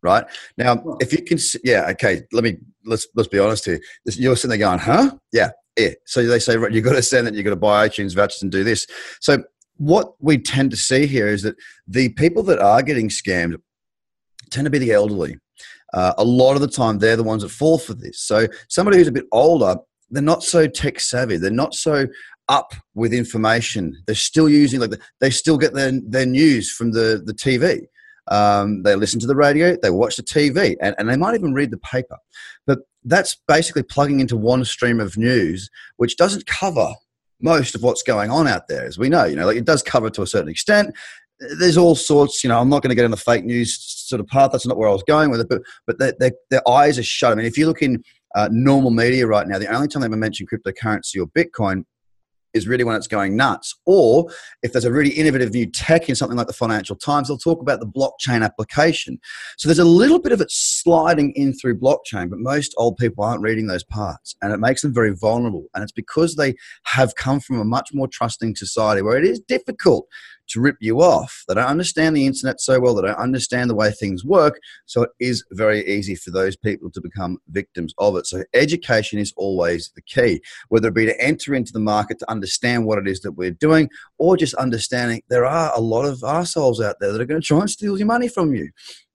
Right 0.02 0.24
now, 0.56 0.96
if 1.00 1.12
you 1.12 1.22
can, 1.22 1.38
yeah, 1.62 1.88
okay. 1.90 2.22
Let 2.32 2.42
me 2.42 2.56
let's 2.86 3.06
let's 3.14 3.28
be 3.28 3.38
honest 3.38 3.66
here. 3.66 3.80
You're 4.06 4.34
sitting 4.34 4.48
there 4.48 4.58
going, 4.58 4.78
huh? 4.78 5.10
Yeah, 5.30 5.50
yeah. 5.76 5.90
So 6.06 6.24
they 6.26 6.38
say, 6.38 6.56
right, 6.56 6.72
you've 6.72 6.84
got 6.84 6.94
to 6.94 7.02
send 7.02 7.28
it. 7.28 7.34
You've 7.34 7.44
got 7.44 7.50
to 7.50 7.56
buy 7.56 7.86
iTunes 7.86 8.14
vouchers 8.14 8.42
and 8.42 8.50
do 8.50 8.64
this. 8.64 8.86
So 9.20 9.44
what 9.80 10.12
we 10.20 10.36
tend 10.36 10.70
to 10.70 10.76
see 10.76 11.06
here 11.06 11.26
is 11.26 11.40
that 11.40 11.56
the 11.88 12.10
people 12.10 12.42
that 12.42 12.58
are 12.58 12.82
getting 12.82 13.08
scammed 13.08 13.56
tend 14.50 14.66
to 14.66 14.70
be 14.70 14.78
the 14.78 14.92
elderly. 14.92 15.38
Uh, 15.94 16.12
a 16.18 16.24
lot 16.24 16.54
of 16.54 16.60
the 16.60 16.68
time, 16.68 16.98
they're 16.98 17.16
the 17.16 17.22
ones 17.22 17.42
that 17.42 17.48
fall 17.48 17.78
for 17.78 17.94
this. 17.94 18.20
So, 18.20 18.46
somebody 18.68 18.98
who's 18.98 19.08
a 19.08 19.12
bit 19.12 19.24
older, 19.32 19.76
they're 20.10 20.22
not 20.22 20.42
so 20.42 20.68
tech 20.68 21.00
savvy. 21.00 21.38
They're 21.38 21.50
not 21.50 21.74
so 21.74 22.06
up 22.48 22.74
with 22.94 23.14
information. 23.14 23.96
They're 24.04 24.14
still 24.14 24.50
using 24.50 24.80
like 24.80 24.92
they 25.20 25.30
still 25.30 25.56
get 25.56 25.72
their 25.72 25.92
their 26.06 26.26
news 26.26 26.70
from 26.70 26.92
the 26.92 27.22
the 27.24 27.32
TV. 27.32 27.86
Um, 28.30 28.82
they 28.82 28.94
listen 28.94 29.18
to 29.20 29.26
the 29.26 29.34
radio, 29.34 29.76
they 29.82 29.90
watch 29.90 30.16
the 30.16 30.22
TV, 30.22 30.76
and, 30.82 30.94
and 30.98 31.08
they 31.08 31.16
might 31.16 31.34
even 31.34 31.54
read 31.54 31.70
the 31.70 31.78
paper. 31.78 32.18
But 32.66 32.80
that's 33.02 33.36
basically 33.48 33.82
plugging 33.82 34.20
into 34.20 34.36
one 34.36 34.64
stream 34.66 35.00
of 35.00 35.16
news, 35.16 35.70
which 35.96 36.18
doesn't 36.18 36.46
cover 36.46 36.94
most 37.40 37.74
of 37.74 37.82
what's 37.82 38.02
going 38.02 38.30
on 38.30 38.46
out 38.46 38.68
there, 38.68 38.86
as 38.86 38.98
we 38.98 39.08
know. 39.08 39.24
You 39.24 39.36
know, 39.36 39.46
like 39.46 39.56
it 39.56 39.64
does 39.64 39.82
cover 39.82 40.10
to 40.10 40.22
a 40.22 40.26
certain 40.26 40.48
extent. 40.48 40.94
There's 41.58 41.78
all 41.78 41.94
sorts. 41.94 42.44
You 42.44 42.48
know, 42.48 42.60
I'm 42.60 42.68
not 42.68 42.82
going 42.82 42.90
to 42.90 42.94
get 42.94 43.04
in 43.04 43.10
the 43.10 43.16
fake 43.16 43.44
news 43.44 43.76
sort 43.78 44.20
of 44.20 44.26
path. 44.26 44.52
That's 44.52 44.66
not 44.66 44.76
where 44.76 44.88
I 44.88 44.92
was 44.92 45.02
going 45.04 45.30
with 45.30 45.40
it. 45.40 45.48
But 45.48 45.62
but 45.86 45.98
their, 45.98 46.14
their, 46.18 46.32
their 46.50 46.68
eyes 46.68 46.98
are 46.98 47.02
shut. 47.02 47.32
I 47.32 47.34
mean, 47.34 47.46
if 47.46 47.56
you 47.56 47.66
look 47.66 47.82
in 47.82 48.02
uh, 48.34 48.48
normal 48.52 48.90
media 48.90 49.26
right 49.26 49.46
now, 49.46 49.58
the 49.58 49.72
only 49.74 49.88
time 49.88 50.02
they 50.02 50.06
ever 50.06 50.16
mention 50.16 50.46
cryptocurrency 50.46 51.20
or 51.20 51.26
Bitcoin 51.26 51.84
is 52.54 52.66
really 52.66 52.84
when 52.84 52.96
it's 52.96 53.06
going 53.06 53.36
nuts. 53.36 53.74
Or 53.86 54.30
if 54.62 54.72
there's 54.72 54.84
a 54.84 54.92
really 54.92 55.10
innovative 55.10 55.52
new 55.52 55.66
tech 55.66 56.08
in 56.08 56.16
something 56.16 56.36
like 56.36 56.46
the 56.46 56.52
Financial 56.52 56.96
Times, 56.96 57.28
they'll 57.28 57.38
talk 57.38 57.60
about 57.60 57.80
the 57.80 57.86
blockchain 57.86 58.44
application. 58.44 59.18
So 59.56 59.68
there's 59.68 59.78
a 59.78 59.84
little 59.84 60.18
bit 60.18 60.32
of 60.32 60.40
it 60.40 60.50
sliding 60.50 61.32
in 61.32 61.52
through 61.54 61.78
blockchain, 61.78 62.30
but 62.30 62.38
most 62.38 62.74
old 62.76 62.96
people 62.96 63.24
aren't 63.24 63.42
reading 63.42 63.66
those 63.66 63.84
parts 63.84 64.36
and 64.42 64.52
it 64.52 64.58
makes 64.58 64.82
them 64.82 64.94
very 64.94 65.14
vulnerable. 65.14 65.66
And 65.74 65.82
it's 65.82 65.92
because 65.92 66.36
they 66.36 66.54
have 66.84 67.14
come 67.14 67.40
from 67.40 67.58
a 67.58 67.64
much 67.64 67.90
more 67.92 68.08
trusting 68.08 68.56
society 68.56 69.02
where 69.02 69.16
it 69.16 69.24
is 69.24 69.40
difficult 69.40 70.06
to 70.50 70.60
rip 70.60 70.76
you 70.80 71.00
off. 71.00 71.44
They 71.48 71.54
don't 71.54 71.64
understand 71.64 72.16
the 72.16 72.26
internet 72.26 72.60
so 72.60 72.80
well, 72.80 72.94
they 72.94 73.02
don't 73.02 73.16
understand 73.16 73.70
the 73.70 73.74
way 73.74 73.90
things 73.90 74.24
work. 74.24 74.60
So 74.86 75.02
it 75.02 75.10
is 75.20 75.44
very 75.52 75.86
easy 75.86 76.14
for 76.14 76.30
those 76.30 76.56
people 76.56 76.90
to 76.90 77.00
become 77.00 77.38
victims 77.48 77.94
of 77.98 78.16
it. 78.16 78.26
So 78.26 78.44
education 78.54 79.18
is 79.18 79.32
always 79.36 79.90
the 79.94 80.02
key, 80.02 80.40
whether 80.68 80.88
it 80.88 80.94
be 80.94 81.06
to 81.06 81.20
enter 81.20 81.54
into 81.54 81.72
the 81.72 81.80
market 81.80 82.18
to 82.20 82.30
understand 82.30 82.86
what 82.86 82.98
it 82.98 83.08
is 83.08 83.20
that 83.20 83.32
we're 83.32 83.50
doing, 83.50 83.88
or 84.18 84.36
just 84.36 84.54
understanding 84.54 85.22
there 85.28 85.46
are 85.46 85.72
a 85.74 85.80
lot 85.80 86.04
of 86.04 86.22
assholes 86.24 86.80
out 86.80 86.96
there 87.00 87.12
that 87.12 87.20
are 87.20 87.26
going 87.26 87.40
to 87.40 87.46
try 87.46 87.60
and 87.60 87.70
steal 87.70 87.98
your 87.98 88.06
money 88.06 88.28
from 88.28 88.54
you. 88.54 88.70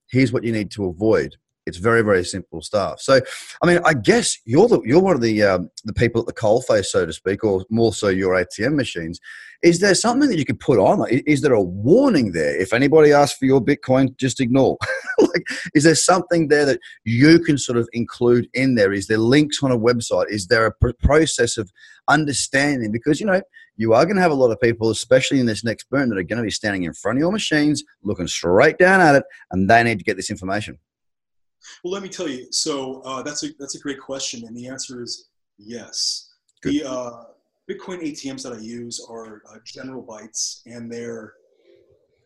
Here's 0.08 0.32
what 0.32 0.44
you 0.44 0.52
need 0.52 0.70
to 0.72 0.86
avoid 0.86 1.36
It's 1.66 1.78
very, 1.78 2.02
very 2.02 2.24
simple 2.24 2.62
stuff. 2.62 3.00
So, 3.00 3.20
I 3.62 3.66
mean, 3.66 3.80
I 3.84 3.92
guess 3.92 4.38
you're 4.44 4.68
the 4.68 4.80
you're 4.84 5.02
one 5.02 5.16
of 5.16 5.20
the 5.20 5.42
um, 5.42 5.70
the 5.84 5.92
people 5.92 6.20
at 6.20 6.26
the 6.26 6.32
coalface, 6.32 6.86
so 6.86 7.04
to 7.04 7.12
speak, 7.12 7.42
or 7.44 7.64
more 7.70 7.92
so 7.92 8.08
your 8.08 8.34
ATM 8.34 8.74
machines. 8.74 9.20
Is 9.62 9.80
there 9.80 9.94
something 9.94 10.28
that 10.28 10.38
you 10.38 10.44
could 10.44 10.60
put 10.60 10.78
on? 10.78 10.98
Like, 10.98 11.22
is 11.26 11.40
there 11.40 11.54
a 11.54 11.62
warning 11.62 12.32
there? 12.32 12.56
If 12.60 12.72
anybody 12.72 13.12
asks 13.12 13.38
for 13.38 13.46
your 13.46 13.60
Bitcoin, 13.60 14.16
just 14.16 14.38
ignore. 14.40 14.76
like, 15.18 15.44
is 15.74 15.84
there 15.84 15.94
something 15.94 16.48
there 16.48 16.66
that 16.66 16.78
you 17.04 17.40
can 17.40 17.58
sort 17.58 17.78
of 17.78 17.88
include 17.92 18.48
in 18.54 18.74
there? 18.74 18.92
Is 18.92 19.06
there 19.06 19.18
links 19.18 19.62
on 19.62 19.72
a 19.72 19.78
website? 19.78 20.26
Is 20.28 20.46
there 20.46 20.66
a 20.66 20.72
pr- 20.72 20.90
process 21.00 21.56
of 21.56 21.70
understanding? 22.06 22.92
Because 22.92 23.18
you 23.18 23.26
know 23.26 23.40
you 23.76 23.92
are 23.92 24.04
going 24.04 24.16
to 24.16 24.22
have 24.22 24.30
a 24.30 24.34
lot 24.34 24.50
of 24.50 24.60
people, 24.60 24.90
especially 24.90 25.40
in 25.40 25.46
this 25.46 25.64
next 25.64 25.88
boom, 25.90 26.08
that 26.08 26.18
are 26.18 26.22
going 26.22 26.38
to 26.38 26.44
be 26.44 26.50
standing 26.50 26.84
in 26.84 26.94
front 26.94 27.18
of 27.18 27.20
your 27.20 27.32
machines, 27.32 27.82
looking 28.02 28.26
straight 28.26 28.78
down 28.78 29.00
at 29.00 29.16
it, 29.16 29.24
and 29.50 29.68
they 29.68 29.82
need 29.82 29.98
to 29.98 30.04
get 30.04 30.16
this 30.16 30.30
information. 30.30 30.78
Well, 31.82 31.92
let 31.92 32.02
me 32.02 32.08
tell 32.08 32.28
you. 32.28 32.46
So 32.50 33.00
uh, 33.02 33.22
that's 33.22 33.44
a 33.44 33.48
that's 33.58 33.74
a 33.74 33.80
great 33.80 34.00
question, 34.00 34.44
and 34.46 34.56
the 34.56 34.68
answer 34.68 35.02
is 35.02 35.28
yes. 35.58 36.30
Good. 36.62 36.74
The 36.74 36.84
uh, 36.84 37.24
Bitcoin 37.70 38.02
ATMs 38.02 38.42
that 38.42 38.52
I 38.52 38.60
use 38.60 39.04
are 39.08 39.42
uh, 39.50 39.58
General 39.64 40.02
Bytes, 40.02 40.62
and 40.66 40.90
their 40.90 41.34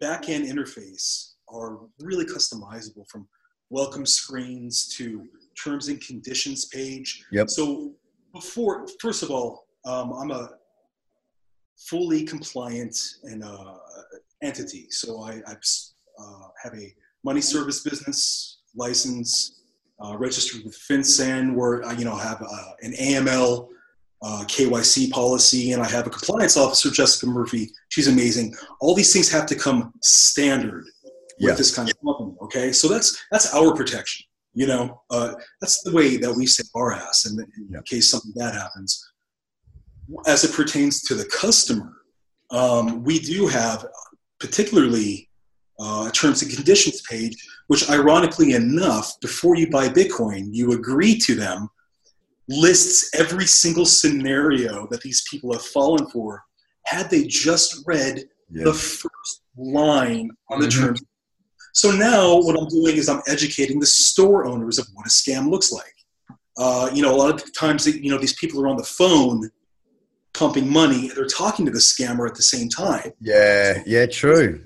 backend 0.02 0.50
interface 0.50 1.32
are 1.48 1.80
really 2.00 2.24
customizable 2.24 3.08
from 3.08 3.26
welcome 3.70 4.06
screens 4.06 4.88
to 4.96 5.26
terms 5.62 5.88
and 5.88 6.00
conditions 6.00 6.66
page. 6.66 7.24
Yep. 7.32 7.50
So 7.50 7.92
before, 8.32 8.86
first 9.00 9.22
of 9.22 9.30
all, 9.30 9.66
um, 9.84 10.12
I'm 10.12 10.30
a 10.30 10.50
fully 11.76 12.24
compliant 12.24 12.96
and 13.24 13.42
uh, 13.42 13.76
entity. 14.42 14.86
So 14.90 15.22
I, 15.22 15.40
I 15.46 15.52
uh, 15.52 16.48
have 16.62 16.74
a 16.74 16.94
money 17.24 17.40
service 17.40 17.82
business 17.82 18.59
license, 18.74 19.62
uh, 20.02 20.16
registered 20.16 20.64
with 20.64 20.78
FinCEN, 20.78 21.54
where 21.54 21.84
I, 21.84 21.92
you 21.92 22.04
know 22.04 22.16
have 22.16 22.42
uh, 22.42 22.70
an 22.82 22.92
AML 22.92 23.68
uh, 24.22 24.44
KYC 24.46 25.10
policy, 25.10 25.72
and 25.72 25.82
I 25.82 25.88
have 25.88 26.06
a 26.06 26.10
compliance 26.10 26.56
officer, 26.56 26.90
Jessica 26.90 27.26
Murphy. 27.26 27.70
She's 27.88 28.08
amazing. 28.08 28.54
All 28.80 28.94
these 28.94 29.12
things 29.12 29.30
have 29.32 29.46
to 29.46 29.54
come 29.54 29.92
standard 30.02 30.84
with 31.40 31.50
yeah. 31.50 31.54
this 31.54 31.74
kind 31.74 31.88
of 31.88 31.96
company. 32.04 32.36
Okay, 32.42 32.72
so 32.72 32.88
that's 32.88 33.22
that's 33.30 33.54
our 33.54 33.74
protection. 33.74 34.26
You 34.52 34.66
know, 34.66 35.02
uh, 35.10 35.34
that's 35.60 35.82
the 35.82 35.92
way 35.92 36.16
that 36.16 36.34
we 36.34 36.46
save 36.46 36.66
our 36.74 36.92
ass 36.92 37.24
in, 37.26 37.38
in 37.38 37.68
yeah. 37.70 37.80
case 37.86 38.10
something 38.10 38.32
bad 38.36 38.54
happens. 38.54 39.12
As 40.26 40.42
it 40.42 40.52
pertains 40.52 41.02
to 41.04 41.14
the 41.14 41.24
customer, 41.26 41.92
um, 42.50 43.04
we 43.04 43.20
do 43.20 43.46
have 43.46 43.86
particularly 44.40 45.28
uh, 45.78 46.10
terms 46.10 46.42
and 46.42 46.52
conditions 46.52 47.00
page, 47.02 47.36
which 47.70 47.88
ironically 47.88 48.54
enough, 48.54 49.20
before 49.20 49.54
you 49.54 49.70
buy 49.70 49.88
Bitcoin, 49.88 50.48
you 50.50 50.72
agree 50.72 51.16
to 51.16 51.36
them 51.36 51.68
lists 52.48 53.08
every 53.14 53.46
single 53.46 53.86
scenario 53.86 54.88
that 54.88 55.00
these 55.02 55.22
people 55.30 55.52
have 55.52 55.62
fallen 55.62 56.04
for 56.08 56.42
had 56.86 57.08
they 57.08 57.22
just 57.28 57.84
read 57.86 58.24
yeah. 58.50 58.64
the 58.64 58.72
first 58.72 59.42
line 59.56 60.32
on 60.48 60.58
the 60.58 60.66
mm-hmm. 60.66 60.86
terms. 60.86 61.04
So 61.72 61.92
now 61.92 62.40
what 62.40 62.58
I'm 62.58 62.66
doing 62.66 62.96
is 62.96 63.08
I'm 63.08 63.22
educating 63.28 63.78
the 63.78 63.86
store 63.86 64.46
owners 64.46 64.80
of 64.80 64.88
what 64.94 65.06
a 65.06 65.08
scam 65.08 65.48
looks 65.48 65.70
like. 65.70 65.94
Uh, 66.58 66.90
you 66.92 67.02
know, 67.02 67.14
a 67.14 67.16
lot 67.16 67.32
of 67.32 67.54
times, 67.56 67.86
you 67.86 68.10
know, 68.10 68.18
these 68.18 68.34
people 68.34 68.60
are 68.60 68.66
on 68.66 68.78
the 68.78 68.82
phone 68.82 69.48
pumping 70.34 70.68
money 70.68 71.06
and 71.06 71.16
they're 71.16 71.24
talking 71.24 71.66
to 71.66 71.70
the 71.70 71.78
scammer 71.78 72.28
at 72.28 72.34
the 72.34 72.42
same 72.42 72.68
time. 72.68 73.12
Yeah, 73.20 73.80
yeah, 73.86 74.06
true. 74.06 74.64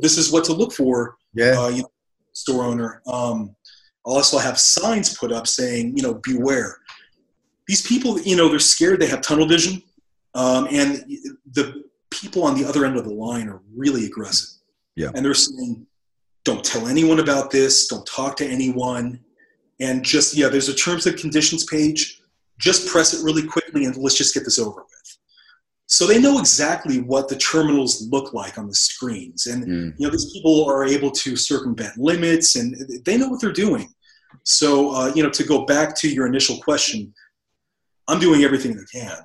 This 0.00 0.18
is 0.18 0.32
what 0.32 0.42
to 0.46 0.52
look 0.52 0.72
for. 0.72 1.16
Yeah. 1.32 1.54
Uh, 1.56 1.68
you 1.68 1.82
know, 1.82 1.90
store 2.34 2.64
owner. 2.64 3.02
Um, 3.06 3.56
I'll 4.06 4.14
also 4.14 4.38
have 4.38 4.58
signs 4.58 5.16
put 5.16 5.32
up 5.32 5.46
saying, 5.46 5.96
you 5.96 6.02
know, 6.02 6.14
beware 6.14 6.78
these 7.66 7.86
people, 7.86 8.20
you 8.20 8.36
know, 8.36 8.48
they're 8.48 8.58
scared. 8.58 9.00
They 9.00 9.06
have 9.06 9.22
tunnel 9.22 9.46
vision, 9.46 9.82
um, 10.34 10.68
and 10.70 11.04
the 11.52 11.84
people 12.10 12.44
on 12.44 12.58
the 12.58 12.66
other 12.66 12.84
end 12.84 12.96
of 12.96 13.04
the 13.04 13.12
line 13.12 13.48
are 13.48 13.60
really 13.74 14.06
aggressive. 14.06 14.50
Yeah, 14.96 15.10
and 15.14 15.24
they're 15.24 15.34
saying, 15.34 15.86
"Don't 16.44 16.64
tell 16.64 16.86
anyone 16.86 17.20
about 17.20 17.50
this. 17.50 17.88
Don't 17.88 18.06
talk 18.06 18.36
to 18.36 18.46
anyone." 18.46 19.20
And 19.80 20.04
just 20.04 20.34
yeah, 20.34 20.48
there's 20.48 20.68
a 20.68 20.74
terms 20.74 21.06
and 21.06 21.16
conditions 21.16 21.64
page. 21.64 22.20
Just 22.58 22.86
press 22.86 23.14
it 23.14 23.24
really 23.24 23.46
quickly, 23.46 23.86
and 23.86 23.96
let's 23.96 24.16
just 24.16 24.34
get 24.34 24.44
this 24.44 24.58
over 24.58 24.82
with. 24.82 25.13
So 25.94 26.08
they 26.08 26.20
know 26.20 26.40
exactly 26.40 27.00
what 27.00 27.28
the 27.28 27.36
terminals 27.36 28.08
look 28.10 28.32
like 28.32 28.58
on 28.58 28.66
the 28.66 28.74
screens, 28.74 29.46
and 29.46 29.64
mm. 29.64 29.94
you 29.96 30.04
know 30.04 30.10
these 30.10 30.32
people 30.32 30.64
are 30.68 30.84
able 30.84 31.12
to 31.12 31.36
circumvent 31.36 31.96
limits, 31.96 32.56
and 32.56 32.74
they 33.04 33.16
know 33.16 33.28
what 33.28 33.40
they're 33.40 33.52
doing. 33.52 33.86
So 34.42 34.92
uh, 34.92 35.12
you 35.14 35.22
know, 35.22 35.30
to 35.30 35.44
go 35.44 35.64
back 35.66 35.94
to 35.98 36.08
your 36.08 36.26
initial 36.26 36.56
question, 36.58 37.14
I'm 38.08 38.18
doing 38.18 38.42
everything 38.42 38.72
I 38.76 38.82
can 38.90 39.18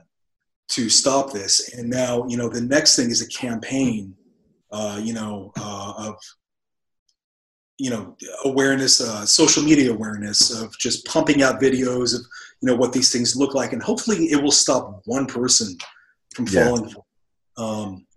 to 0.75 0.89
stop 0.89 1.33
this. 1.33 1.73
And 1.73 1.89
now, 1.89 2.27
you 2.27 2.37
know, 2.37 2.49
the 2.49 2.61
next 2.61 2.95
thing 2.95 3.09
is 3.09 3.23
a 3.23 3.27
campaign, 3.29 4.13
uh, 4.71 5.01
you 5.01 5.13
know, 5.13 5.51
uh, 5.59 5.93
of, 5.97 6.15
you 7.79 7.89
know, 7.89 8.15
awareness, 8.45 9.01
uh, 9.01 9.25
social 9.25 9.63
media 9.63 9.91
awareness 9.91 10.51
of 10.51 10.77
just 10.77 11.03
pumping 11.07 11.41
out 11.41 11.59
videos 11.59 12.13
of, 12.13 12.21
you 12.61 12.67
know, 12.67 12.75
what 12.75 12.93
these 12.93 13.11
things 13.11 13.35
look 13.35 13.55
like. 13.55 13.73
And 13.73 13.81
hopefully 13.81 14.25
it 14.25 14.39
will 14.43 14.51
stop 14.51 15.01
one 15.05 15.25
person 15.25 15.75
from 16.35 16.47
yeah. 16.49 16.65
falling. 16.65 16.95
Um, 17.57 18.07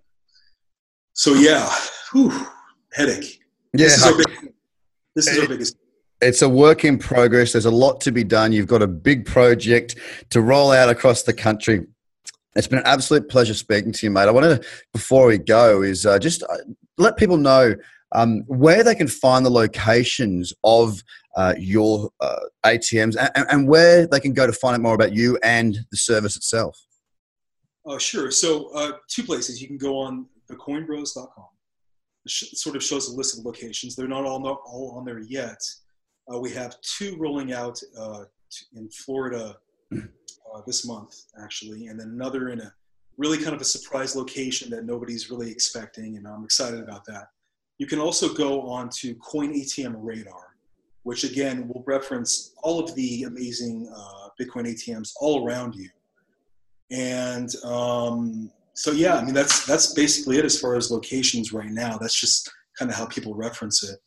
so 1.13 1.35
yeah, 1.35 1.71
whew, 2.13 2.33
headache. 2.93 3.41
Yeah. 3.75 3.87
This 3.87 3.97
is 3.99 4.05
our, 4.05 4.17
big, 4.17 4.55
this 5.15 5.29
is 5.29 5.39
our 5.39 5.49
biggest 5.49 5.77
it's 6.23 6.41
a 6.41 6.49
work 6.49 6.85
in 6.85 6.99
progress. 6.99 7.53
There's 7.53 7.67
a 7.67 7.71
lot 7.71 8.01
to 8.03 8.13
be 8.13 8.25
done. 8.25 8.53
You've 8.53 8.69
got 8.69 8.81
a 8.81 8.87
big 8.87 9.27
project 9.27 9.97
to 10.31 10.41
roll 10.41 10.71
out 10.71 10.89
across 10.89 11.25
the 11.25 11.33
country. 11.33 11.87
It's 12.55 12.69
been 12.69 12.79
an 12.79 12.87
absolute 12.87 13.29
pleasure 13.29 13.55
speaking 13.55 13.93
to 13.93 14.07
you, 14.07 14.11
mate. 14.11 14.29
I 14.29 14.31
wanted 14.31 14.63
to, 14.63 14.69
before 14.93 15.27
we 15.27 15.39
go, 15.39 15.83
is 15.83 16.07
uh, 16.07 16.19
just 16.19 16.43
uh, 16.45 16.59
let 16.97 17.17
people 17.17 17.39
know 17.39 17.75
um, 18.13 18.43
where 18.47 18.85
they 18.85 18.95
can 18.95 19.09
find 19.09 19.45
the 19.45 19.51
locations 19.51 20.53
of 20.63 21.03
uh, 21.35 21.55
your 21.59 22.11
uh, 22.21 22.37
ATMs 22.65 23.17
and, 23.35 23.47
and, 23.51 23.67
where 23.67 24.07
they 24.07 24.21
can 24.21 24.35
go 24.35 24.47
to 24.47 24.53
find 24.53 24.75
out 24.75 24.83
more 24.83 24.95
about 24.95 25.15
you 25.15 25.39
and 25.43 25.79
the 25.91 25.97
service 25.97 26.37
itself. 26.37 26.79
Oh, 27.85 27.99
sure. 27.99 28.31
So, 28.31 28.69
uh, 28.75 28.93
two 29.09 29.25
places. 29.25 29.61
You 29.61 29.69
can 29.69 29.79
go 29.79 29.99
on 29.99 30.27
thecoinbros.com. 30.51 31.47
It 32.25 32.31
sort 32.31 32.77
of 32.77 32.83
shows 32.83 33.09
a 33.09 33.17
list 33.17 33.39
of 33.39 33.45
locations. 33.45 33.97
They're 33.97 34.07
not 34.07 34.25
all, 34.25 34.39
not 34.39 34.61
all 34.65 34.93
on 34.97 35.05
there 35.05 35.19
yet. 35.19 35.61
Uh, 36.33 36.39
we 36.39 36.51
have 36.53 36.81
two 36.83 37.17
rolling 37.19 37.53
out 37.53 37.81
uh, 37.99 38.25
in 38.77 38.89
Florida 38.91 39.57
uh, 39.93 40.61
this 40.67 40.87
month, 40.87 41.25
actually, 41.43 41.89
and 41.89 41.99
then 41.99 42.09
another 42.09 42.51
in 42.51 42.61
a 42.61 42.73
really 43.19 43.39
kind 43.39 43.55
of 43.55 43.61
a 43.61 43.65
surprise 43.65 44.15
location 44.15 44.71
that 44.71 44.85
nobody's 44.85 45.31
really 45.31 45.51
expecting, 45.51 46.17
and 46.17 46.27
I'm 46.27 46.45
excited 46.45 46.81
about 46.81 47.05
that. 47.07 47.29
You 47.79 47.87
can 47.87 47.99
also 47.99 48.33
go 48.33 48.63
on 48.63 48.89
to 49.01 49.15
Coin 49.17 49.53
ATM 49.53 49.95
Radar, 49.99 50.57
which 51.03 51.25
again 51.25 51.69
will 51.69 51.83
reference 51.87 52.55
all 52.63 52.79
of 52.79 52.95
the 52.95 53.25
amazing 53.25 53.93
uh, 53.95 54.29
Bitcoin 54.41 54.67
ATMs 54.67 55.13
all 55.21 55.45
around 55.47 55.75
you. 55.75 55.91
And 56.93 57.53
um, 57.65 58.51
so, 58.75 58.93
yeah, 58.93 59.17
I 59.17 59.25
mean 59.25 59.35
that's 59.35 59.67
that's 59.67 59.95
basically 59.95 60.39
it 60.39 60.45
as 60.45 60.61
far 60.61 60.77
as 60.77 60.91
locations 60.91 61.53
right 61.53 61.71
now. 61.71 61.97
That's 61.99 62.19
just 62.19 62.51
kind 62.79 62.91
of 62.91 62.97
how 62.97 63.07
people 63.07 63.35
reference 63.35 63.83
it. 63.83 63.99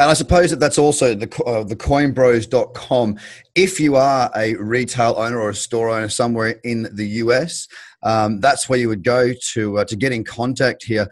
And 0.00 0.10
I 0.10 0.14
suppose 0.14 0.50
that 0.50 0.58
that's 0.58 0.78
also 0.78 1.14
the, 1.14 1.44
uh, 1.44 1.64
the 1.64 1.76
coinbros.com. 1.76 3.18
If 3.54 3.78
you 3.78 3.96
are 3.96 4.30
a 4.34 4.54
retail 4.54 5.14
owner 5.16 5.38
or 5.38 5.50
a 5.50 5.54
store 5.54 5.90
owner 5.90 6.08
somewhere 6.08 6.58
in 6.64 6.88
the 6.94 7.06
US, 7.06 7.68
um, 8.02 8.40
that's 8.40 8.68
where 8.68 8.78
you 8.78 8.88
would 8.88 9.04
go 9.04 9.32
to 9.52 9.78
uh, 9.78 9.84
to 9.84 9.96
get 9.96 10.12
in 10.12 10.24
contact 10.24 10.84
here 10.84 11.06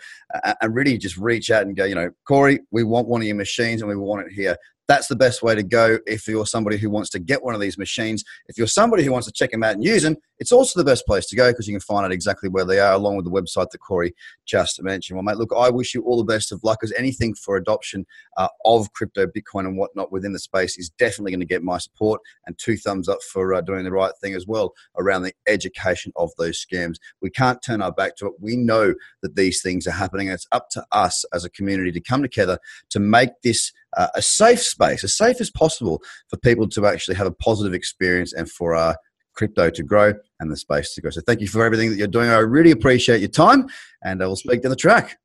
and 0.61 0.75
really 0.75 0.97
just 0.97 1.19
reach 1.19 1.51
out 1.51 1.67
and 1.67 1.77
go, 1.77 1.85
you 1.85 1.95
know, 1.95 2.11
Corey, 2.27 2.61
we 2.71 2.83
want 2.83 3.07
one 3.07 3.21
of 3.21 3.27
your 3.27 3.37
machines 3.37 3.83
and 3.83 3.89
we 3.89 3.97
want 3.97 4.27
it 4.27 4.33
here 4.33 4.57
that's 4.91 5.07
the 5.07 5.15
best 5.15 5.41
way 5.41 5.55
to 5.55 5.63
go 5.63 6.01
if 6.05 6.27
you're 6.27 6.45
somebody 6.45 6.77
who 6.77 6.91
wants 6.91 7.11
to 7.11 7.21
get 7.21 7.41
one 7.45 7.55
of 7.55 7.61
these 7.61 7.79
machines. 7.79 8.25
If 8.49 8.59
you're 8.59 8.67
somebody 8.67 9.05
who 9.05 9.13
wants 9.13 9.29
to 9.29 9.33
check 9.33 9.53
them 9.53 9.63
out 9.63 9.75
and 9.75 9.85
use 9.85 10.03
them, 10.03 10.17
it's 10.41 10.53
also 10.53 10.81
the 10.81 10.85
best 10.85 11.07
place 11.07 11.27
to 11.27 11.37
go 11.37 11.51
because 11.51 11.69
you 11.69 11.75
can 11.75 11.81
find 11.81 12.05
out 12.05 12.13
exactly 12.13 12.49
where 12.49 12.65
they 12.65 12.81
are 12.81 12.95
along 12.95 13.17
with 13.17 13.27
the 13.27 13.31
website 13.31 13.71
that 13.71 13.79
Corey 13.79 14.15
just 14.47 14.83
mentioned. 14.83 15.17
Well, 15.17 15.23
mate, 15.23 15.37
look, 15.37 15.53
I 15.57 15.69
wish 15.69 15.95
you 15.95 16.03
all 16.03 16.17
the 16.17 16.25
best 16.25 16.51
of 16.51 16.65
luck 16.65 16.79
as 16.83 16.93
anything 16.93 17.35
for 17.35 17.57
adoption 17.57 18.07
uh, 18.39 18.49
of 18.65 18.93
crypto, 18.95 19.27
Bitcoin, 19.27 19.67
and 19.67 19.77
whatnot 19.77 20.11
within 20.11 20.33
the 20.33 20.39
space 20.39 20.79
is 20.79 20.89
definitely 20.89 21.33
going 21.33 21.41
to 21.41 21.47
get 21.47 21.63
my 21.63 21.77
support 21.77 22.23
and 22.47 22.59
two 22.59 22.79
thumbs 22.79 23.09
up 23.09 23.23
for 23.23 23.53
uh, 23.53 23.61
doing 23.61 23.85
the 23.85 23.93
right 23.93 24.13
thing 24.21 24.35
as 24.35 24.47
well 24.47 24.73
around 24.97 25.23
the 25.23 25.35
education 25.47 26.11
of 26.17 26.31
those 26.39 26.65
scams. 26.65 26.97
We 27.21 27.29
can't 27.29 27.63
turn 27.63 27.83
our 27.83 27.93
back 27.93 28.17
to 28.17 28.27
it. 28.27 28.33
We 28.41 28.57
know 28.57 28.95
that 29.23 29.37
these 29.37 29.61
things 29.61 29.87
are 29.87 29.93
happening. 29.93 30.29
And 30.29 30.35
it's 30.35 30.49
up 30.53 30.71
to 30.71 30.85
us 30.91 31.25
as 31.35 31.45
a 31.45 31.51
community 31.51 31.93
to 31.93 32.01
come 32.01 32.23
together 32.23 32.59
to 32.89 32.99
make 32.99 33.31
this 33.43 33.73
uh, 33.97 34.09
a 34.15 34.23
safe 34.23 34.63
space, 34.63 35.05
as 35.05 35.17
safe 35.17 35.41
as 35.41 35.51
possible 35.51 36.01
for 36.29 36.37
people 36.39 36.69
to 36.69 36.87
actually 36.87 37.17
have 37.17 37.27
a 37.27 37.33
positive 37.33 37.75
experience 37.75 38.33
and 38.33 38.51
for 38.51 38.75
our 38.75 38.97
crypto 39.41 39.71
to 39.71 39.83
grow 39.83 40.13
and 40.39 40.51
the 40.51 40.57
space 40.57 40.95
to 40.95 41.01
grow. 41.01 41.11
So 41.11 41.23
thank 41.23 41.41
you 41.41 41.49
for 41.49 41.65
everything 41.65 41.89
that 41.89 41.97
you're 41.97 42.07
doing. 42.07 42.29
I 42.29 42.37
really 42.39 42.73
appreciate 42.73 43.21
your 43.21 43.31
time 43.31 43.69
and 44.03 44.21
uh, 44.21 44.27
I 44.27 44.29
will 44.29 44.37
speak 44.37 44.61
down 44.61 44.69
the 44.69 44.77
track. 44.77 45.19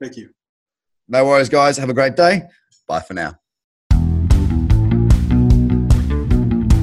Thank 0.00 0.16
you. 0.16 0.30
No 1.06 1.26
worries, 1.26 1.50
guys. 1.50 1.76
Have 1.76 1.90
a 1.90 1.94
great 1.94 2.16
day. 2.16 2.44
Bye 2.88 3.00
for 3.00 3.12
now. 3.12 3.38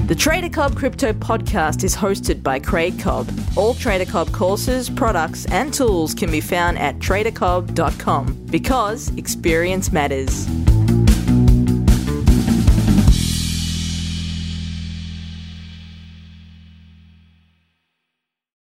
The 0.08 0.16
Trader 0.16 0.50
Cobb 0.50 0.76
Crypto 0.76 1.12
Podcast 1.12 1.84
is 1.84 1.96
hosted 1.96 2.44
by 2.44 2.60
Craig 2.60 3.00
Cobb. 3.00 3.28
All 3.56 3.74
Trader 3.74 4.06
Cobb 4.06 4.32
courses, 4.32 4.92
products, 4.92 5.46
and 5.48 5.74
tools 5.74 6.14
can 6.14 6.30
be 6.30 6.40
found 6.40 6.78
at 6.78 7.00
tradercobb.com 7.00 8.46
because 8.46 9.10
experience 9.18 9.92
matters. 9.92 10.48